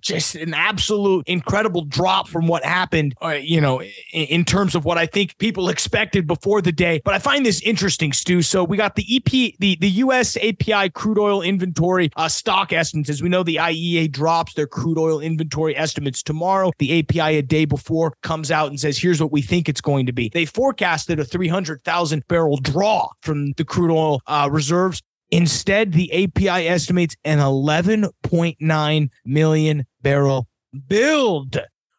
just 0.00 0.34
an 0.34 0.54
absolute 0.54 1.26
incredible 1.26 1.84
drop 1.84 2.28
from 2.28 2.46
what 2.46 2.64
happened, 2.64 3.14
uh, 3.22 3.38
you 3.40 3.60
know, 3.60 3.80
in, 3.80 3.90
in 4.12 4.44
terms 4.44 4.74
of 4.74 4.84
what 4.84 4.98
I 4.98 5.06
think 5.06 5.36
people 5.38 5.68
expected 5.68 6.26
before 6.26 6.60
the 6.60 6.72
day. 6.72 7.00
But 7.04 7.14
I 7.14 7.18
find 7.18 7.44
this 7.44 7.60
interesting, 7.62 8.12
Stu. 8.12 8.42
So 8.42 8.64
we 8.64 8.76
got 8.76 8.96
the 8.96 9.06
EP, 9.16 9.54
the, 9.58 9.76
the 9.80 9.90
US 10.04 10.36
API 10.36 10.90
crude 10.90 11.18
oil 11.18 11.42
inventory 11.42 12.10
uh, 12.16 12.28
stock 12.28 12.72
estimates 12.72 13.13
as 13.14 13.22
we 13.22 13.28
know, 13.28 13.42
the 13.42 13.56
IEA 13.56 14.10
drops 14.10 14.54
their 14.54 14.66
crude 14.66 14.98
oil 14.98 15.20
inventory 15.20 15.76
estimates 15.76 16.22
tomorrow. 16.22 16.72
The 16.78 16.98
API 16.98 17.38
a 17.38 17.42
day 17.42 17.64
before 17.64 18.14
comes 18.22 18.50
out 18.50 18.68
and 18.68 18.78
says, 18.78 18.98
here's 18.98 19.20
what 19.20 19.32
we 19.32 19.40
think 19.40 19.68
it's 19.68 19.80
going 19.80 20.06
to 20.06 20.12
be. 20.12 20.28
They 20.28 20.44
forecasted 20.44 21.20
a 21.20 21.24
300,000 21.24 22.26
barrel 22.28 22.56
draw 22.56 23.08
from 23.22 23.52
the 23.52 23.64
crude 23.64 23.92
oil 23.92 24.20
uh, 24.26 24.48
reserves. 24.50 25.00
Instead, 25.30 25.92
the 25.92 26.24
API 26.24 26.68
estimates 26.68 27.16
an 27.24 27.38
11.9 27.38 29.08
million 29.24 29.86
barrel 30.02 30.48
build, 30.88 31.56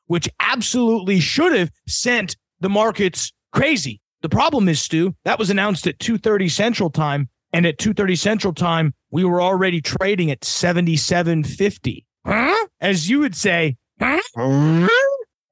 which 0.08 0.30
absolutely 0.40 1.20
should 1.20 1.54
have 1.54 1.72
sent 1.88 2.36
the 2.60 2.70
markets 2.70 3.32
crazy. 3.52 4.02
The 4.22 4.30
problem 4.30 4.68
is, 4.70 4.82
Stu, 4.82 5.16
that 5.24 5.40
was 5.40 5.50
announced 5.50 5.88
at 5.88 6.00
2:30 6.00 6.50
Central 6.50 6.90
Time, 6.90 7.30
and 7.56 7.66
at 7.66 7.78
2:30 7.78 8.18
Central 8.18 8.54
Time, 8.54 8.94
we 9.12 9.24
were 9.24 9.42
already 9.42 9.80
trading 9.80 10.30
at 10.30 10.42
77.50. 10.42 12.04
Huh? 12.26 12.68
As 12.82 13.10
you 13.10 13.20
would 13.20 13.34
say, 13.34 13.78
huh? 13.98 14.20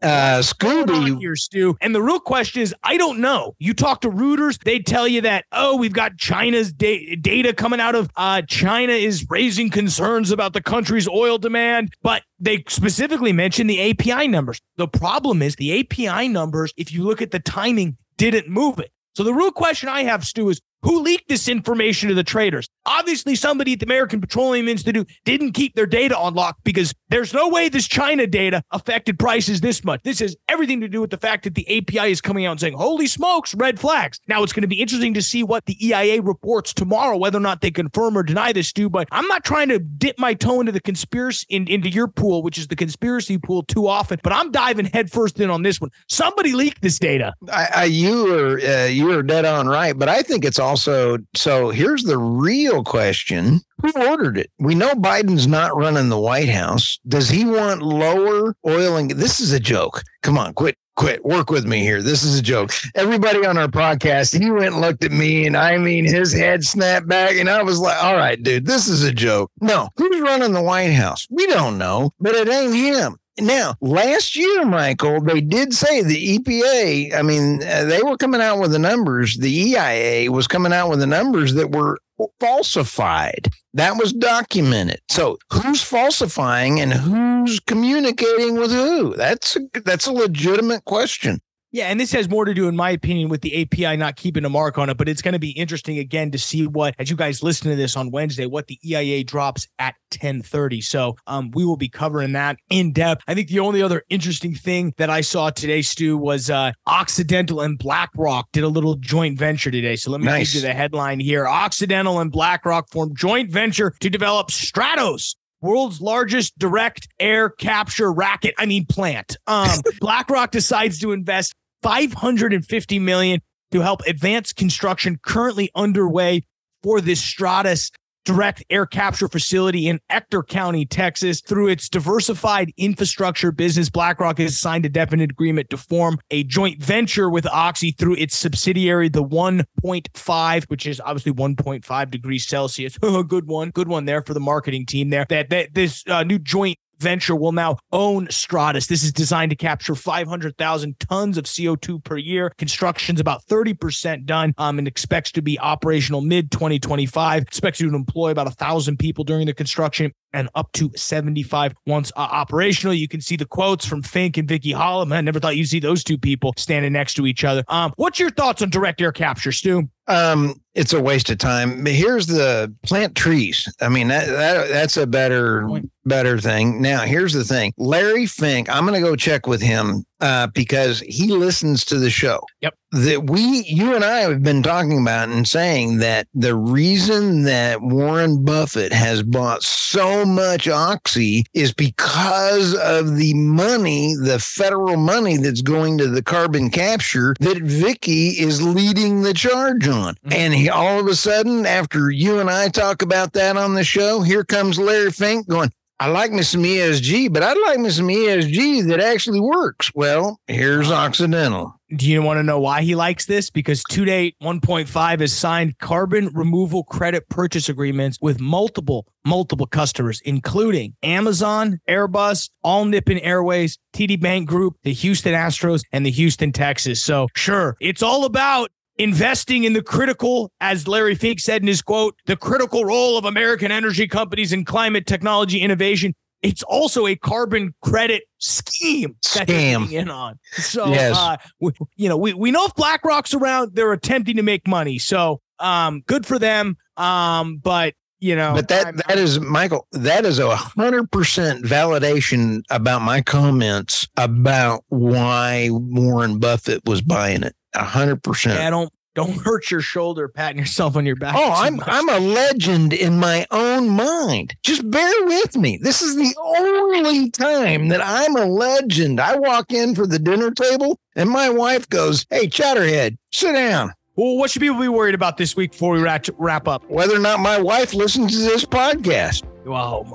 Uh, 0.02 0.42
Scooby 0.42 1.18
here, 1.18 1.38
Stu. 1.38 1.78
And 1.80 1.96
the 1.96 2.02
real 2.02 2.20
question 2.20 2.62
is, 2.62 2.76
I 2.84 2.98
don't 2.98 3.20
know. 3.20 3.56
You 3.58 3.74
talk 3.74 4.02
to 4.02 4.10
Reuters, 4.10 4.62
they 4.66 4.80
tell 4.80 5.08
you 5.08 5.22
that 5.22 5.46
oh, 5.54 5.78
we've 5.78 5.94
got 5.94 6.18
China's 6.18 6.74
da- 6.74 7.16
data 7.16 7.54
coming 7.54 7.80
out 7.80 7.96
of 7.96 8.10
uh, 8.18 8.42
China 8.42 8.92
is 8.92 9.26
raising 9.30 9.70
concerns 9.70 10.30
about 10.30 10.52
the 10.52 10.62
country's 10.62 11.08
oil 11.08 11.38
demand, 11.38 11.94
but 12.02 12.24
they 12.38 12.66
specifically 12.68 13.32
mention 13.32 13.68
the 13.68 13.92
API 13.92 14.28
numbers. 14.28 14.60
The 14.76 14.90
problem 14.90 15.42
is 15.42 15.56
the 15.56 15.80
API 15.80 16.28
numbers. 16.28 16.74
If 16.76 16.92
you 16.92 17.06
look 17.06 17.22
at 17.22 17.32
the 17.32 17.40
timing, 17.40 17.96
didn't 18.18 18.50
move 18.50 18.78
it. 18.80 18.92
So 19.16 19.24
the 19.24 19.34
real 19.34 19.52
question 19.52 19.88
I 19.88 20.04
have, 20.04 20.26
Stu, 20.26 20.50
is 20.50 20.60
who 20.84 21.02
leaked 21.02 21.30
this 21.30 21.48
information 21.48 22.10
to 22.10 22.16
the 22.16 22.24
traders? 22.24 22.70
Obviously, 22.86 23.36
somebody 23.36 23.74
at 23.74 23.80
the 23.80 23.86
American 23.86 24.22
Petroleum 24.22 24.68
Institute 24.68 25.10
didn't 25.26 25.54
keep 25.54 25.76
their 25.76 25.86
data 25.86 26.18
on 26.18 26.34
lock 26.34 26.58
because 26.64 26.94
there's 27.10 27.34
no 27.34 27.50
way 27.50 27.70
this 27.70 27.88
China 27.88 28.28
data 28.28 28.62
affected 28.72 29.18
prices 29.18 29.62
this 29.62 29.84
much. 29.84 30.02
This 30.04 30.20
has 30.20 30.36
everything 30.50 30.82
to 30.82 30.88
do 30.88 31.02
with 31.02 31.10
the 31.10 31.18
fact 31.18 31.44
that 31.46 31.56
the 31.56 31.66
API 31.78 32.12
is 32.12 32.22
coming 32.22 32.46
out 32.46 32.52
and 32.52 32.60
saying, 32.60 32.74
holy 32.74 33.08
smokes, 33.08 33.56
red 33.56 33.80
flags. 33.80 34.20
Now, 34.28 34.44
it's 34.44 34.54
going 34.54 34.62
to 34.62 34.68
be 34.68 34.82
interesting 34.82 35.14
to 35.14 35.22
see 35.22 35.44
what 35.44 35.66
the 35.66 35.78
EIA 35.86 36.22
reports 36.22 36.74
tomorrow, 36.74 37.18
whether 37.18 37.38
or 37.38 37.42
not 37.42 37.62
they 37.62 37.72
confirm 37.72 38.18
or 38.18 38.24
deny 38.24 38.52
this, 38.52 38.68
Stu. 38.68 38.90
But 38.90 39.08
I'm 39.12 39.28
not 39.28 39.44
trying 39.44 39.70
to 39.70 39.80
dip 39.80 40.20
my 40.20 40.34
toe 40.34 40.60
into 40.60 40.72
the 40.72 40.82
conspiracy, 40.82 41.46
in, 41.50 41.68
into 41.68 41.90
your 41.90 42.08
pool, 42.08 42.44
which 42.44 42.58
is 42.58 42.68
the 42.68 42.76
conspiracy 42.76 43.38
pool 43.38 43.64
too 43.64 43.88
often, 43.88 44.20
but 44.24 44.34
I'm 44.34 44.52
diving 44.52 44.86
headfirst 44.86 45.40
in 45.40 45.50
on 45.50 45.64
this 45.64 45.80
one. 45.80 45.90
Somebody 46.10 46.54
leaked 46.54 46.82
this 46.82 47.00
data. 47.00 47.34
I, 47.52 47.68
I 47.76 47.84
you 47.86 48.34
are 48.34 48.60
uh, 48.60 48.86
you 48.86 49.12
are 49.12 49.24
dead 49.24 49.46
on 49.46 49.68
right, 49.68 49.98
but 49.98 50.10
I 50.10 50.22
think 50.22 50.46
it's 50.46 50.60
all 50.60 50.73
also 50.74 51.20
so 51.36 51.70
here's 51.70 52.02
the 52.02 52.18
real 52.18 52.84
question. 52.84 53.62
Who 53.84 53.92
ordered 54.10 54.40
it? 54.40 54.50
We 54.58 54.74
know 54.74 54.94
biden's 54.94 55.46
not 55.46 55.78
running 55.78 56.10
the 56.10 56.20
white 56.20 56.50
house. 56.50 56.98
Does 57.08 57.30
he 57.30 57.46
want 57.46 57.84
lower 57.84 58.56
oil 58.66 58.98
and 58.98 59.12
this 59.12 59.40
is 59.40 59.52
a 59.52 59.60
joke. 59.60 60.02
Come 60.24 60.36
on 60.36 60.56
quit 60.56 60.76
quit 60.96 61.24
work 61.24 61.52
with 61.52 61.66
me 61.66 61.82
here. 61.82 62.02
This 62.02 62.24
is 62.24 62.40
a 62.40 62.42
joke. 62.42 62.72
Everybody 62.96 63.46
on 63.46 63.56
our 63.56 63.68
podcast 63.68 64.36
he 64.36 64.50
went 64.50 64.74
and 64.74 64.82
looked 64.82 65.04
at 65.04 65.12
me 65.12 65.46
and 65.46 65.56
i 65.56 65.78
mean 65.78 66.06
his 66.06 66.34
head 66.34 66.64
snapped 66.64 67.08
back 67.08 67.36
and 67.36 67.52
i 67.52 67.62
was 67.62 67.80
like 67.80 68.04
all 68.04 68.16
right 68.16 68.42
dude 68.42 68.66
this 68.66 68.88
is 68.88 69.04
a 69.04 69.12
joke. 69.12 69.52
No 69.62 69.90
who's 69.98 70.22
running 70.22 70.54
the 70.54 70.64
white 70.64 70.94
house? 70.94 71.28
We 71.30 71.46
don't 71.46 71.78
know 71.78 72.14
but 72.20 72.34
it 72.34 72.50
ain't 72.50 72.74
him 72.74 73.18
now, 73.40 73.76
last 73.82 74.36
year, 74.36 74.66
Michael, 74.66 75.22
they 75.22 75.42
did 75.42 75.74
say 75.74 76.04
the 76.04 76.38
EPA, 76.38 77.16
I 77.16 77.22
mean, 77.24 77.64
uh, 77.64 77.86
they 77.86 78.04
were 78.04 78.18
coming 78.18 78.42
out 78.42 78.60
with 78.60 78.72
the 78.72 78.80
numbers. 78.80 79.38
The 79.38 79.50
EIA 79.50 80.32
was 80.32 80.48
coming 80.48 80.72
out 80.72 80.90
with 80.90 81.00
the 81.00 81.08
numbers 81.08 81.56
that 81.56 81.72
were 81.72 81.98
falsified. 82.40 83.50
That 83.74 83.98
was 83.98 84.14
documented. 84.14 85.02
So, 85.10 85.40
who's 85.52 85.82
falsifying 85.82 86.80
and 86.80 86.94
who's 86.94 87.60
communicating 87.60 88.56
with 88.56 88.72
who? 88.72 89.16
That's 89.16 89.56
a, 89.56 89.62
that's 89.84 90.06
a 90.06 90.14
legitimate 90.14 90.86
question. 90.86 91.42
Yeah, 91.74 91.88
and 91.88 92.00
this 92.00 92.12
has 92.12 92.30
more 92.30 92.46
to 92.46 92.54
do, 92.54 92.68
in 92.68 92.76
my 92.76 92.92
opinion, 92.92 93.30
with 93.30 93.42
the 93.42 93.64
API 93.64 93.98
not 93.98 94.16
keeping 94.16 94.46
a 94.46 94.50
mark 94.50 94.78
on 94.78 94.92
it. 94.92 94.98
But 94.98 95.10
it's 95.10 95.24
going 95.24 95.34
to 95.34 95.40
be 95.40 95.50
interesting 95.50 95.98
again 95.98 96.30
to 96.30 96.38
see 96.38 96.68
what, 96.68 96.94
as 97.00 97.10
you 97.10 97.16
guys 97.16 97.42
listen 97.42 97.72
to 97.72 97.76
this 97.76 97.98
on 97.98 98.12
Wednesday, 98.12 98.46
what 98.46 98.68
the 98.68 98.78
EIA 98.86 99.24
drops 99.24 99.68
at 99.80 99.96
10:30. 100.12 100.84
So 100.84 101.16
um, 101.26 101.50
we 101.56 101.66
will 101.66 101.76
be 101.76 101.90
covering 101.90 102.34
that 102.34 102.58
in 102.70 102.94
depth. 102.94 103.24
I 103.28 103.34
think 103.34 103.48
the 103.48 103.58
only 103.58 103.82
other 103.82 104.04
interesting 104.10 104.54
thing 104.54 104.94
that 104.98 105.10
I 105.10 105.22
saw 105.22 105.50
today, 105.50 105.82
Stu, 105.82 106.16
was 106.16 106.52
uh, 106.52 106.74
Occidental 106.86 107.62
and 107.62 107.80
BlackRock 107.80 108.50
did 108.54 108.64
a 108.64 108.70
little 108.70 108.94
joint 108.98 109.40
venture 109.40 109.72
today. 109.72 109.96
So 109.96 110.12
let 110.12 110.22
me 110.22 110.28
nice. 110.28 110.54
give 110.54 110.62
you 110.62 110.68
the 110.68 110.76
headline 110.76 111.20
here: 111.20 111.48
Occidental 111.48 112.20
and 112.20 112.32
BlackRock 112.32 112.88
formed 112.92 113.18
joint 113.18 113.50
venture 113.50 113.96
to 114.00 114.12
develop 114.12 114.50
Stratos, 114.50 115.34
world's 115.60 116.02
largest 116.02 116.56
direct 116.60 117.08
air 117.20 117.50
capture 117.50 118.14
racket, 118.14 118.54
I 118.60 118.68
mean 118.68 118.86
plant. 118.86 119.38
Um, 119.48 119.80
BlackRock 120.00 120.52
decides 120.52 121.00
to 121.00 121.14
invest 121.14 121.56
550 121.84 123.00
million 123.00 123.42
to 123.72 123.82
help 123.82 124.02
advance 124.08 124.54
construction 124.54 125.20
currently 125.24 125.70
underway 125.76 126.44
for 126.82 127.02
this 127.02 127.22
Stratos 127.22 127.92
direct 128.26 128.64
air 128.70 128.86
capture 128.86 129.28
facility 129.28 129.88
in 129.88 130.00
Ector 130.10 130.44
County, 130.44 130.86
Texas. 130.86 131.42
Through 131.42 131.70
its 131.70 131.90
diversified 131.90 132.72
infrastructure 132.78 133.52
business, 133.52 133.90
BlackRock 133.90 134.38
has 134.38 134.58
signed 134.58 134.86
a 134.86 134.90
definite 134.90 135.32
agreement 135.32 135.70
to 135.70 135.78
form 135.78 136.18
a 136.32 136.44
joint 136.44 136.82
venture 136.82 137.30
with 137.30 137.46
Oxy 137.48 137.92
through 137.92 138.16
its 138.16 138.36
subsidiary, 138.36 139.10
the 139.10 139.24
1.5, 139.24 140.64
which 140.66 140.86
is 140.86 141.02
obviously 141.02 141.34
1.5 141.34 142.10
degrees 142.10 142.46
Celsius. 142.46 142.98
good 143.28 143.48
one, 143.48 143.70
good 143.72 143.88
one 143.88 144.06
there 144.06 144.22
for 144.22 144.34
the 144.34 144.40
marketing 144.40 144.86
team 144.86 145.10
there. 145.10 145.26
That 145.30 145.50
that 145.50 145.74
this 145.74 146.04
uh, 146.08 146.24
new 146.24 146.40
joint 146.40 146.78
venture 147.04 147.36
will 147.36 147.52
now 147.52 147.78
own 147.92 148.28
Stratos. 148.28 148.88
This 148.88 149.04
is 149.04 149.12
designed 149.12 149.52
to 149.52 149.56
capture 149.56 149.94
500,000 149.94 151.00
tons 151.00 151.38
of 151.38 151.44
CO2 151.44 152.04
per 152.04 152.18
year. 152.18 152.52
Construction's 152.58 153.20
about 153.20 153.46
30% 153.46 154.26
done 154.26 154.54
um, 154.58 154.80
and 154.80 154.88
expects 154.88 155.32
to 155.34 155.42
be 155.42 155.60
operational 155.60 156.22
mid 156.22 156.50
2025. 156.50 157.44
Expects 157.44 157.80
to 157.80 157.94
employ 157.94 158.32
about 158.32 158.48
a 158.48 158.52
thousand 158.52 158.98
people 158.98 159.24
during 159.24 159.46
the 159.46 159.54
construction 159.54 160.12
and 160.32 160.50
up 160.56 160.72
to 160.74 160.90
75 160.96 161.74
once 161.86 162.12
uh, 162.16 162.20
operational. 162.22 162.94
You 162.94 163.08
can 163.08 163.22
see 163.22 163.36
the 163.36 163.46
quotes 163.46 163.86
from 163.86 164.02
Fink 164.02 164.38
and 164.38 164.48
Vicki 164.48 164.72
Hollub. 164.72 165.14
I 165.14 165.22
never 165.22 165.40
thought 165.40 165.58
you'd 165.58 165.68
see 165.68 165.80
those 165.80 166.04
two 166.04 166.18
people 166.18 166.54
standing 166.58 166.94
next 166.94 167.14
to 167.16 167.28
each 167.28 167.44
other. 167.44 167.64
Um, 167.68 167.94
what's 167.98 168.20
your 168.20 168.32
thoughts 168.32 168.62
on 168.62 168.70
direct 168.70 169.02
air 169.02 169.12
capture, 169.12 169.52
Stu? 169.52 169.90
Um, 170.08 170.56
it's 170.76 170.94
a 170.94 171.02
waste 171.02 171.30
of 171.30 171.38
time. 171.38 171.84
But 171.84 171.94
Here's 171.94 172.28
the 172.28 172.74
plant 172.84 173.16
trees. 173.16 173.72
I 173.82 173.90
mean, 173.90 174.08
that, 174.10 174.28
that 174.28 174.70
that's 174.70 174.98
a 174.98 175.08
better 175.08 175.68
better 176.06 176.40
thing. 176.40 176.82
Now, 176.82 177.02
here's 177.02 177.34
the 177.34 177.44
thing. 177.44 177.74
Larry 177.78 178.26
Fink, 178.26 178.70
I'm 178.70 178.86
going 178.86 179.02
to 179.02 179.08
go 179.08 179.16
check 179.16 179.48
with 179.48 179.62
him 179.62 180.06
uh, 180.20 180.48
because 180.48 181.00
he 181.02 181.28
listens 181.28 181.86
to 181.86 181.98
the 181.98 182.10
show. 182.10 182.42
Yep. 182.62 182.76
That 182.92 183.30
we, 183.30 183.64
you 183.66 183.96
and 183.96 184.04
I 184.04 184.20
have 184.20 184.44
been 184.44 184.62
talking 184.64 185.02
about 185.02 185.30
and 185.30 185.48
saying 185.48 185.98
that 185.98 186.28
the 186.34 186.56
reason 186.56 187.44
that 187.44 187.82
Warren 187.82 188.44
Buffett 188.44 188.94
has 188.94 189.24
bought 189.24 189.64
so 189.64 190.26
much 190.26 190.68
Oxy 190.68 191.46
is 191.54 191.74
because 191.74 192.76
of 192.76 193.16
the 193.16 193.34
money, 193.34 194.14
the 194.16 194.40
federal 194.40 194.98
money 194.98 195.38
that's 195.38 195.62
going 195.62 195.98
to 195.98 196.08
the 196.08 196.22
carbon 196.24 196.70
capture 196.70 197.36
that 197.40 197.62
Vicki 197.62 198.30
is 198.30 198.62
leading 198.62 199.22
the 199.22 199.34
charge 199.34 199.88
on. 199.88 200.16
Mhm. 200.26 200.34
And 200.34 200.54
all 200.70 201.00
of 201.00 201.08
a 201.08 201.16
sudden, 201.16 201.66
after 201.66 202.12
you 202.12 202.40
and 202.40 202.50
I 202.50 202.70
talk 202.70 203.02
about 203.02 203.34
that 203.34 203.58
on 203.58 203.74
the 203.74 203.84
show, 203.84 204.22
here 204.22 204.44
comes 204.44 204.78
Larry 204.78 205.12
Fink 205.12 205.48
going, 205.48 205.72
I 206.00 206.08
like 206.08 206.32
me 206.32 206.42
ESG, 206.42 207.32
but 207.32 207.44
I'd 207.44 207.58
like 207.66 207.80
me 207.80 207.88
ESG 207.90 208.90
that 208.90 209.00
actually 209.00 209.40
works. 209.40 209.92
Well, 209.96 210.40
here's 210.48 210.92
Occidental. 210.92 211.80
Do 211.96 212.10
you 212.10 212.22
want 212.22 212.40
to 212.40 212.44
know 212.44 212.60
why 212.60 212.82
he 212.82 212.94
likes 212.96 213.26
this? 213.26 213.50
Because 213.50 213.84
to 213.92 214.04
date, 214.04 214.36
1.5 214.44 215.20
has 215.22 215.32
signed 215.32 215.78
carbon 215.78 216.30
removal 216.34 216.84
credit 216.84 217.30
purchase 217.30 217.70
agreements 217.70 218.18
with 218.22 218.42
multiple, 218.42 219.08
multiple 219.24 219.68
customers, 219.68 220.20
including 220.26 220.96
Amazon, 221.04 221.80
Airbus, 221.88 222.50
All 222.64 222.84
Nippon 222.86 223.20
Airways, 223.20 223.78
TD 223.94 224.20
Bank 224.20 224.46
Group, 224.48 224.76
the 224.84 224.92
Houston 224.92 225.34
Astros, 225.34 225.84
and 225.94 226.06
the 226.06 226.12
Houston 226.12 226.52
Texans. 226.52 227.02
So, 227.02 227.28
sure, 227.36 227.78
it's 227.80 228.04
all 228.04 228.26
about 228.26 228.72
investing 228.98 229.64
in 229.64 229.74
the 229.74 229.82
critical, 229.82 230.52
as 230.62 230.88
Larry 230.88 231.16
Fink 231.16 231.40
said 231.40 231.62
in 231.62 231.68
his 231.68 231.82
quote, 231.82 232.16
the 232.26 232.36
critical 232.36 232.86
role 232.86 233.18
of 233.18 233.26
American 233.26 233.72
energy 233.72 234.08
companies 234.08 234.54
in 234.54 234.66
climate 234.66 235.06
technology 235.08 235.60
innovation. 235.60 236.14
It's 236.42 236.62
also 236.64 237.08
a 237.08 237.16
carbon 237.16 237.74
credit 237.82 238.24
scheme 238.40 239.16
that 239.36 239.48
they're 239.48 239.78
Scam. 239.80 239.92
in 239.92 240.10
on. 240.10 240.38
So, 240.56 240.88
Yes. 240.90 241.16
uh, 241.18 241.38
we, 241.62 241.72
you 241.96 242.10
know, 242.10 242.18
we, 242.18 242.34
we 242.34 242.52
know 242.52 242.66
if 242.66 242.76
BlackRock's 242.76 243.34
around, 243.34 243.76
they're 243.76 243.94
attempting 243.94 244.36
to 244.36 244.44
make 244.44 244.68
money. 244.68 245.00
So, 245.00 245.40
um, 245.60 246.02
good 246.06 246.26
for 246.26 246.38
them. 246.38 246.76
Um, 246.98 247.58
but 247.58 247.94
you 248.20 248.36
know, 248.38 248.54
But 248.56 248.68
that 248.70 248.86
I'm- 248.86 249.00
that 249.08 249.18
is 249.18 249.40
Michael. 249.42 249.86
That 249.92 250.26
is 250.26 250.40
a 250.40 250.56
hundred 250.56 251.12
percent 251.12 251.66
validation 251.66 252.62
about 252.70 253.02
my 253.02 253.22
comments 253.22 254.08
about 254.16 254.84
why 254.90 255.68
Warren 255.72 256.40
Buffett 256.40 256.86
was 256.86 257.02
buying 257.02 257.44
it. 257.44 257.54
A 257.76 257.84
hundred 257.84 258.22
percent. 258.24 258.60
yeah, 258.60 258.70
don't 258.70 258.92
don't 259.16 259.38
hurt 259.44 259.70
your 259.70 259.82
shoulder, 259.82 260.28
patting 260.28 260.58
yourself 260.58 260.96
on 260.96 261.06
your 261.06 261.16
back. 261.16 261.36
Oh, 261.38 261.52
I'm 261.54 261.76
much. 261.76 261.88
I'm 261.88 262.10
a 262.10 262.20
legend 262.20 262.94
in 262.94 263.20
my 263.20 263.46
own 263.52 263.90
mind. 263.90 264.56
Just 264.64 264.90
bear 264.90 265.26
with 265.26 265.56
me. 265.56 265.78
This 265.82 266.02
is 266.02 266.16
the 266.16 266.34
only 266.44 267.30
time 267.30 267.90
that 267.90 268.02
I'm 268.04 268.36
a 268.36 268.46
legend. 268.46 269.20
I 269.20 269.36
walk 269.38 269.72
in 269.72 269.94
for 269.94 270.08
the 270.08 270.18
dinner 270.18 270.50
table 270.52 271.00
and 271.16 271.30
my 271.30 271.50
wife 271.50 271.88
goes, 271.90 272.26
"Hey, 272.32 272.48
Chatterhead, 272.48 273.18
sit 273.32 273.54
down." 273.54 273.94
Well, 274.16 274.38
what 274.38 274.52
should 274.52 274.62
people 274.62 274.80
be 274.80 274.88
worried 274.90 275.16
about 275.16 275.38
this 275.38 275.56
week 275.56 275.72
before 275.72 275.94
we 275.94 276.00
wrap, 276.02 276.26
wrap 276.38 276.68
up? 276.68 276.88
Whether 276.88 277.16
or 277.16 277.20
not 277.20 277.40
my 277.40 277.60
wife 277.60 277.96
listens 277.96 278.32
to 278.34 278.38
this 278.38 278.64
podcast, 278.64 279.42
Well, 279.66 280.06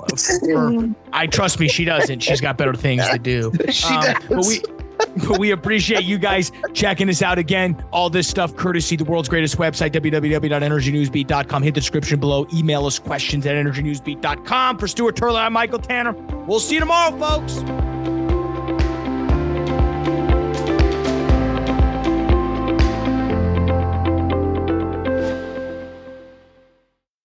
I 1.11 1.27
trust 1.27 1.59
me, 1.59 1.67
she 1.67 1.83
doesn't. 1.83 2.21
She's 2.21 2.39
got 2.39 2.57
better 2.57 2.73
things 2.73 3.05
to 3.09 3.19
do. 3.19 3.51
she 3.71 3.93
Um, 3.93 4.15
does. 4.29 4.61
But 5.27 5.39
we, 5.39 5.51
appreciate 5.51 6.03
you 6.03 6.17
guys 6.17 6.51
checking 6.73 7.09
us 7.09 7.21
out 7.21 7.37
again. 7.37 7.83
All 7.91 8.09
this 8.09 8.27
stuff 8.27 8.55
courtesy 8.55 8.95
the 8.95 9.03
world's 9.03 9.29
greatest 9.29 9.57
website, 9.57 9.91
www.energynewsbeat.com. 9.91 11.63
Hit 11.63 11.73
the 11.73 11.81
description 11.81 12.19
below. 12.19 12.47
Email 12.53 12.85
us 12.85 12.99
questions 12.99 13.45
at 13.45 13.55
energynewsbeat.com. 13.55 14.77
For 14.77 14.87
Stuart 14.87 15.15
Turley, 15.15 15.37
I'm 15.37 15.53
Michael 15.53 15.79
Tanner. 15.79 16.13
We'll 16.45 16.59
see 16.59 16.75
you 16.75 16.79
tomorrow, 16.81 17.17
folks. 17.17 18.18